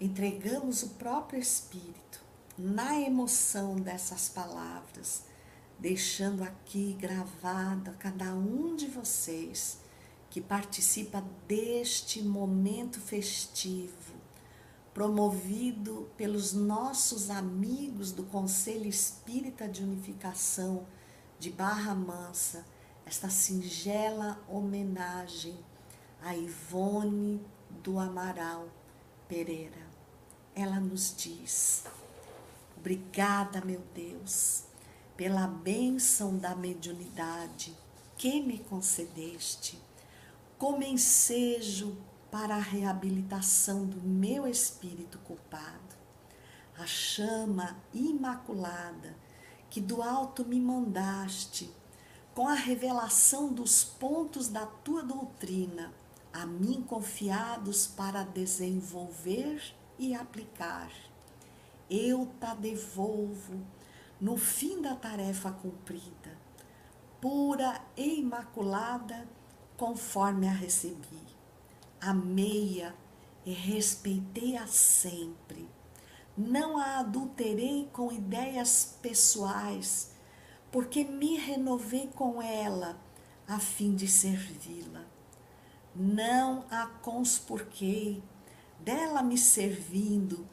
[0.00, 2.20] entregamos o próprio Espírito
[2.58, 5.22] na emoção dessas palavras,
[5.78, 9.78] deixando aqui gravado a cada um de vocês
[10.28, 13.99] que participa deste momento festivo,
[14.92, 20.86] promovido pelos nossos amigos do Conselho Espírita de Unificação
[21.38, 22.64] de Barra Mansa,
[23.06, 25.56] esta singela homenagem
[26.22, 27.40] a Ivone
[27.82, 28.68] do Amaral
[29.28, 29.88] Pereira.
[30.54, 31.84] Ela nos diz:
[32.76, 34.64] Obrigada, meu Deus,
[35.16, 37.76] pela bênção da mediunidade
[38.16, 39.78] que me concedeste
[40.58, 41.96] como ensejo
[42.30, 45.96] para a reabilitação do meu espírito culpado.
[46.78, 49.16] A chama imaculada
[49.68, 51.70] que do alto me mandaste,
[52.34, 55.92] com a revelação dos pontos da tua doutrina,
[56.32, 60.90] a mim confiados para desenvolver e aplicar.
[61.88, 63.60] Eu te devolvo
[64.20, 66.38] no fim da tarefa cumprida,
[67.20, 69.28] pura e imaculada
[69.76, 71.39] conforme a recebi.
[72.00, 72.94] Amei-a
[73.44, 75.68] e respeitei-a sempre.
[76.36, 80.12] Não a adulterei com ideias pessoais,
[80.70, 82.98] porque me renovei com ela
[83.46, 85.04] a fim de servi-la.
[85.94, 88.22] Não a conspurquei,
[88.78, 90.46] dela me servindo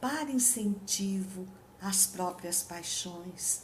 [0.00, 1.46] para incentivo
[1.80, 3.62] às próprias paixões,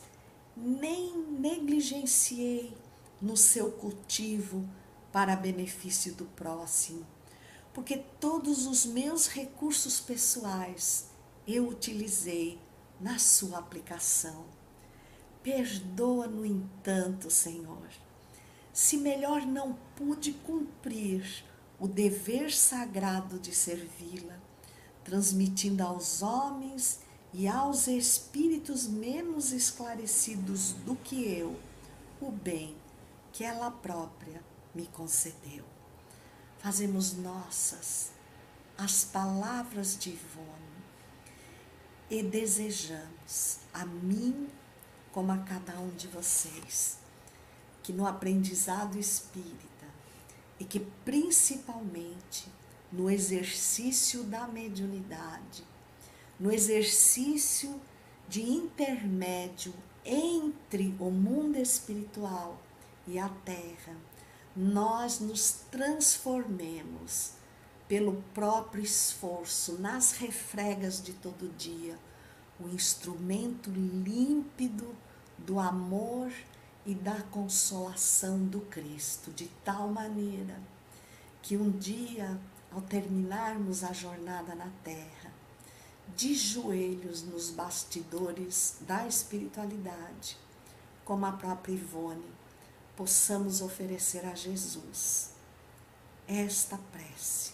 [0.56, 2.76] nem negligenciei
[3.20, 4.68] no seu cultivo
[5.12, 7.06] para benefício do próximo,
[7.78, 11.06] porque todos os meus recursos pessoais
[11.46, 12.58] eu utilizei
[13.00, 14.46] na sua aplicação.
[15.44, 17.88] Perdoa, no entanto, Senhor,
[18.72, 21.44] se melhor não pude cumprir
[21.78, 24.40] o dever sagrado de servi-la,
[25.04, 26.98] transmitindo aos homens
[27.32, 31.56] e aos espíritos menos esclarecidos do que eu
[32.20, 32.76] o bem
[33.32, 34.42] que ela própria
[34.74, 35.77] me concedeu.
[36.58, 38.10] Fazemos nossas
[38.76, 40.68] as palavras de Ivone
[42.08, 44.48] e desejamos a mim
[45.10, 46.98] como a cada um de vocês
[47.82, 49.86] que no aprendizado espírita
[50.60, 52.48] e que principalmente
[52.92, 55.64] no exercício da mediunidade,
[56.38, 57.80] no exercício
[58.28, 62.60] de intermédio entre o mundo espiritual
[63.06, 63.96] e a terra,
[64.60, 67.34] nós nos transformemos
[67.86, 71.96] pelo próprio esforço nas refregas de todo dia,
[72.58, 74.96] o instrumento límpido
[75.38, 76.32] do amor
[76.84, 80.60] e da consolação do Cristo, de tal maneira
[81.40, 82.36] que um dia,
[82.72, 85.32] ao terminarmos a jornada na terra,
[86.16, 90.36] de joelhos nos bastidores da espiritualidade,
[91.04, 92.37] como a própria Ivone,
[92.98, 95.30] possamos oferecer a Jesus
[96.26, 97.52] esta prece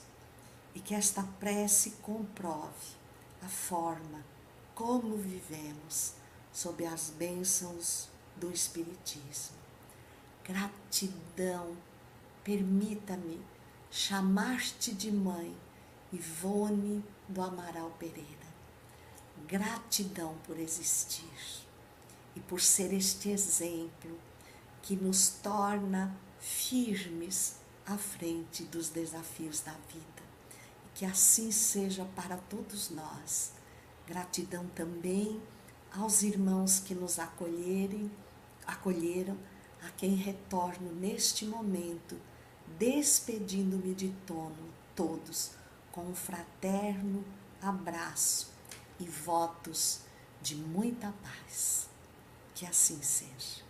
[0.75, 2.97] e que esta prece comprove
[3.43, 4.25] a forma
[4.75, 6.15] como vivemos
[6.51, 9.55] sob as bênçãos do Espiritismo.
[10.43, 11.77] Gratidão,
[12.43, 13.39] permita-me
[13.91, 15.55] chamar-te de mãe,
[16.11, 18.49] Ivone do Amaral Pereira.
[19.47, 21.67] Gratidão por existir
[22.35, 24.24] e por ser este exemplo
[24.85, 27.57] que nos torna firmes
[27.87, 30.23] à frente dos desafios da vida.
[30.85, 33.53] E que assim seja para todos nós.
[34.07, 35.41] Gratidão também
[35.91, 38.11] aos irmãos que nos acolherem,
[38.67, 39.39] acolheram,
[39.87, 42.19] a quem retorno neste momento,
[42.79, 45.53] despedindo-me de tono todos
[45.93, 47.25] com um fraterno
[47.61, 48.53] abraço
[49.01, 50.01] e votos
[50.43, 51.89] de muita paz.
[52.55, 53.64] Que assim seja.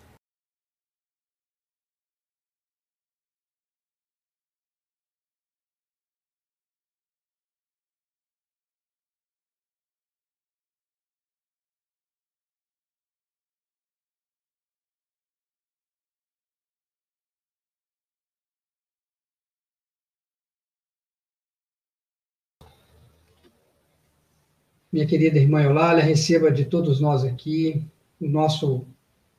[24.95, 27.85] Minha querida irmã Eulália, receba de todos nós aqui
[28.21, 28.87] o nosso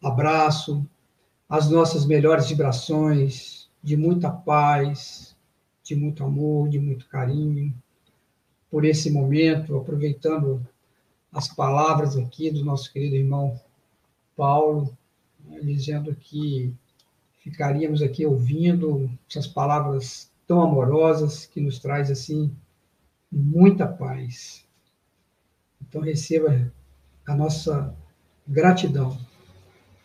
[0.03, 0.85] abraço,
[1.47, 5.33] as nossas melhores vibrações de muita paz,
[5.81, 7.73] de muito amor, de muito carinho,
[8.69, 10.61] por esse momento, aproveitando
[11.31, 13.57] as palavras aqui do nosso querido irmão
[14.35, 14.93] Paulo,
[15.45, 16.73] né, dizendo que
[17.39, 22.53] ficaríamos aqui ouvindo essas palavras tão amorosas que nos traz assim
[23.31, 24.64] muita paz.
[25.95, 26.69] Então receba
[27.25, 27.95] a nossa
[28.45, 29.17] gratidão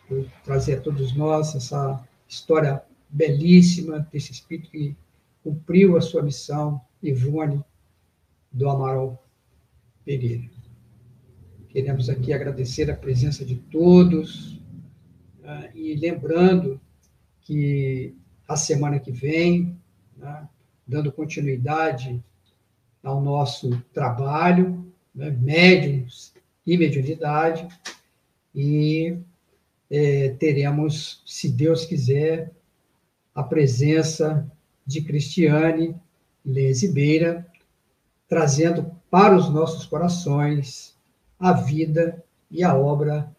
[0.07, 4.95] por trazer a todos nós essa história belíssima desse espírito que
[5.43, 7.61] cumpriu a sua missão, Ivone
[8.53, 9.21] do Amaral
[10.05, 10.49] Pereira.
[11.67, 14.61] Queremos aqui agradecer a presença de todos
[15.43, 16.79] uh, e lembrando
[17.41, 18.15] que
[18.47, 19.77] a semana que vem,
[20.15, 20.47] né,
[20.87, 22.23] dando continuidade
[23.03, 26.33] ao nosso trabalho, né, médiums
[26.65, 27.67] e mediunidade,
[28.53, 29.17] e
[29.89, 32.51] é, teremos, se Deus quiser,
[33.33, 34.49] a presença
[34.85, 35.95] de Cristiane
[36.45, 37.47] Lezibeira,
[38.27, 40.95] trazendo para os nossos corações
[41.39, 43.29] a vida e a obra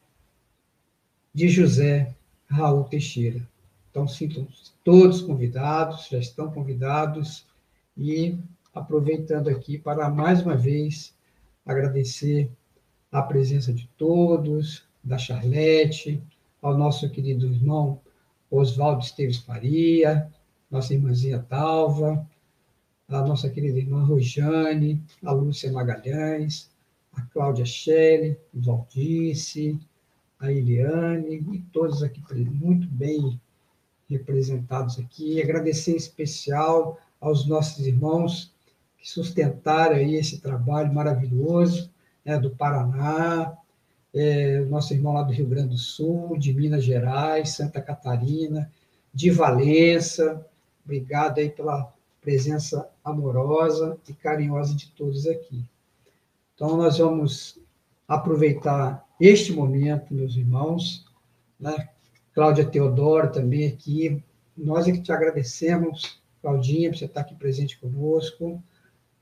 [1.35, 2.15] de José
[2.47, 3.47] Raul Teixeira.
[3.91, 4.47] Então, sintam
[4.85, 7.47] todos convidados, já estão convidados,
[7.97, 8.39] e
[8.75, 11.15] aproveitando aqui para mais uma vez
[11.65, 12.51] agradecer
[13.11, 16.23] a presença de todos, da Charlete,
[16.61, 18.01] ao nosso querido irmão
[18.51, 20.31] Oswaldo Esteves Faria,
[20.71, 22.27] nossa irmãzinha Talva,
[23.09, 26.71] a nossa querida irmã Rojane, a Lúcia Magalhães,
[27.13, 29.79] a Cláudia Schelle, o Valdice,
[30.41, 33.41] a Eliane e todos aqui muito bem
[34.09, 35.43] representados aqui.
[35.43, 38.52] Agradecer em especial aos nossos irmãos
[39.03, 41.91] que sustentaram aí esse trabalho maravilhoso
[42.25, 43.53] né, do Paraná,
[44.15, 48.71] é, nosso irmão lá do Rio Grande do Sul, de Minas Gerais, Santa Catarina,
[49.13, 50.47] de Valença.
[50.85, 55.65] Obrigado aí pela presença amorosa e carinhosa de todos aqui.
[56.55, 57.59] Então, nós vamos
[58.07, 61.05] aproveitar este momento, meus irmãos,
[61.59, 61.89] né?
[62.33, 64.23] Cláudia Teodoro também aqui.
[64.57, 68.63] Nós é que te agradecemos, Claudinha, por você estar aqui presente conosco.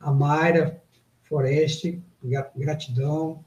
[0.01, 0.83] A Mayra
[1.23, 2.03] Foreste,
[2.57, 3.45] gratidão.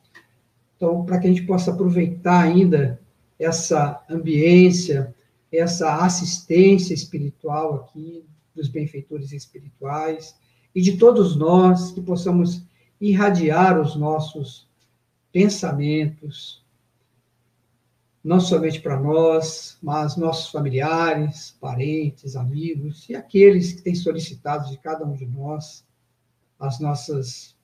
[0.78, 3.02] Então, para que a gente possa aproveitar ainda
[3.38, 5.14] essa ambiência,
[5.52, 8.26] essa assistência espiritual aqui,
[8.56, 10.36] dos benfeitores espirituais,
[10.74, 12.64] e de todos nós que possamos
[13.00, 14.68] irradiar os nossos
[15.32, 16.64] pensamentos,
[18.24, 24.78] não somente para nós, mas nossos familiares, parentes, amigos e aqueles que têm solicitado de
[24.78, 25.84] cada um de nós
[26.64, 27.58] as nossas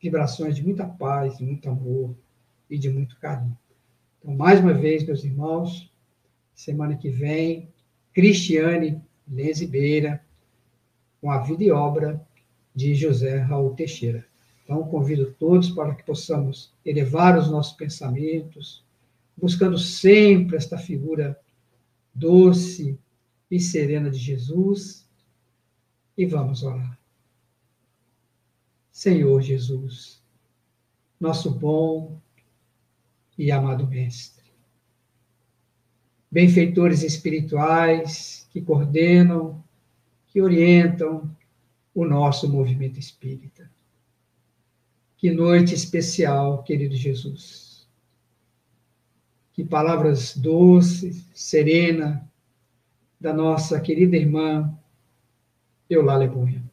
[0.00, 2.16] vibrações de muita paz, de muito amor
[2.70, 3.56] e de muito carinho.
[4.18, 5.92] Então, mais uma vez, meus irmãos,
[6.54, 7.68] semana que vem,
[8.14, 10.24] Cristiane Lezibeira,
[11.20, 12.26] com a vida e obra
[12.74, 14.26] de José Raul Teixeira.
[14.64, 18.82] Então, convido todos para que possamos elevar os nossos pensamentos,
[19.36, 21.38] buscando sempre esta figura
[22.14, 22.98] doce
[23.50, 25.06] e serena de Jesus.
[26.16, 27.03] E vamos orar.
[28.94, 30.22] Senhor Jesus,
[31.18, 32.20] nosso bom
[33.36, 34.44] e amado Mestre,
[36.30, 39.62] benfeitores espirituais que coordenam,
[40.28, 41.36] que orientam
[41.92, 43.68] o nosso movimento espírita.
[45.16, 47.74] Que noite especial, querido Jesus
[49.54, 52.28] que palavras doces, serena,
[53.20, 54.76] da nossa querida irmã
[55.88, 56.63] Eulália Bueno.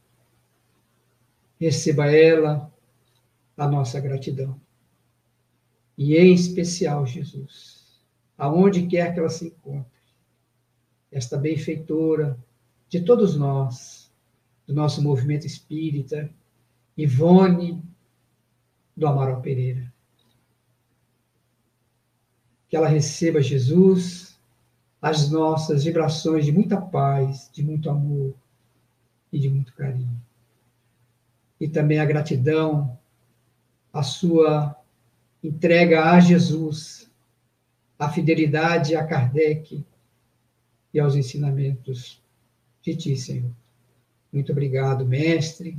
[1.62, 2.72] Receba ela
[3.56, 4.60] a nossa gratidão.
[5.96, 8.00] E em especial, Jesus,
[8.36, 10.00] aonde quer que ela se encontre,
[11.10, 12.38] esta benfeitora
[12.88, 14.10] de todos nós,
[14.66, 16.30] do nosso movimento espírita,
[16.96, 17.82] Ivone
[18.96, 19.92] do Amaral Pereira
[22.72, 24.40] que ela receba, Jesus,
[24.98, 28.34] as nossas vibrações de muita paz, de muito amor
[29.30, 30.18] e de muito carinho.
[31.62, 32.98] E também a gratidão,
[33.92, 34.74] a sua
[35.44, 37.08] entrega a Jesus,
[37.96, 39.86] a fidelidade a Kardec
[40.92, 42.20] e aos ensinamentos
[42.82, 43.52] de Ti, Senhor.
[44.32, 45.78] Muito obrigado, Mestre,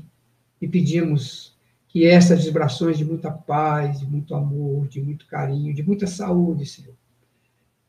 [0.62, 1.54] e pedimos
[1.90, 6.66] que essas vibrações de muita paz, de muito amor, de muito carinho, de muita saúde,
[6.66, 6.96] Senhor,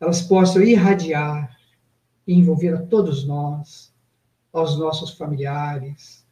[0.00, 1.56] elas possam irradiar
[2.26, 3.94] e envolver a todos nós,
[4.52, 6.23] aos nossos familiares,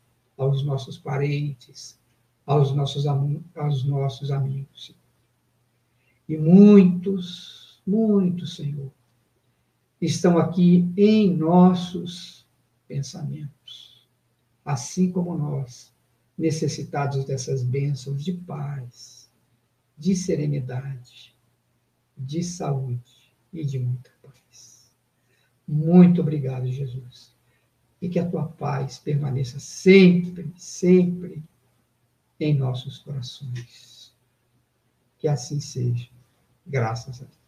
[0.43, 1.99] aos nossos parentes,
[2.45, 4.95] aos nossos, aos nossos amigos.
[6.29, 8.91] E muitos, muitos, Senhor,
[10.01, 12.47] estão aqui em nossos
[12.89, 14.09] pensamentos,
[14.65, 15.93] assim como nós
[16.37, 19.31] necessitados dessas bênçãos de paz,
[19.97, 21.35] de serenidade,
[22.17, 24.91] de saúde e de muita paz.
[25.67, 27.32] Muito obrigado, Jesus.
[28.03, 31.43] E que a tua paz permaneça sempre, sempre
[32.39, 34.13] em nossos corações.
[35.19, 36.09] que assim seja.
[36.67, 37.42] Graças a Deus.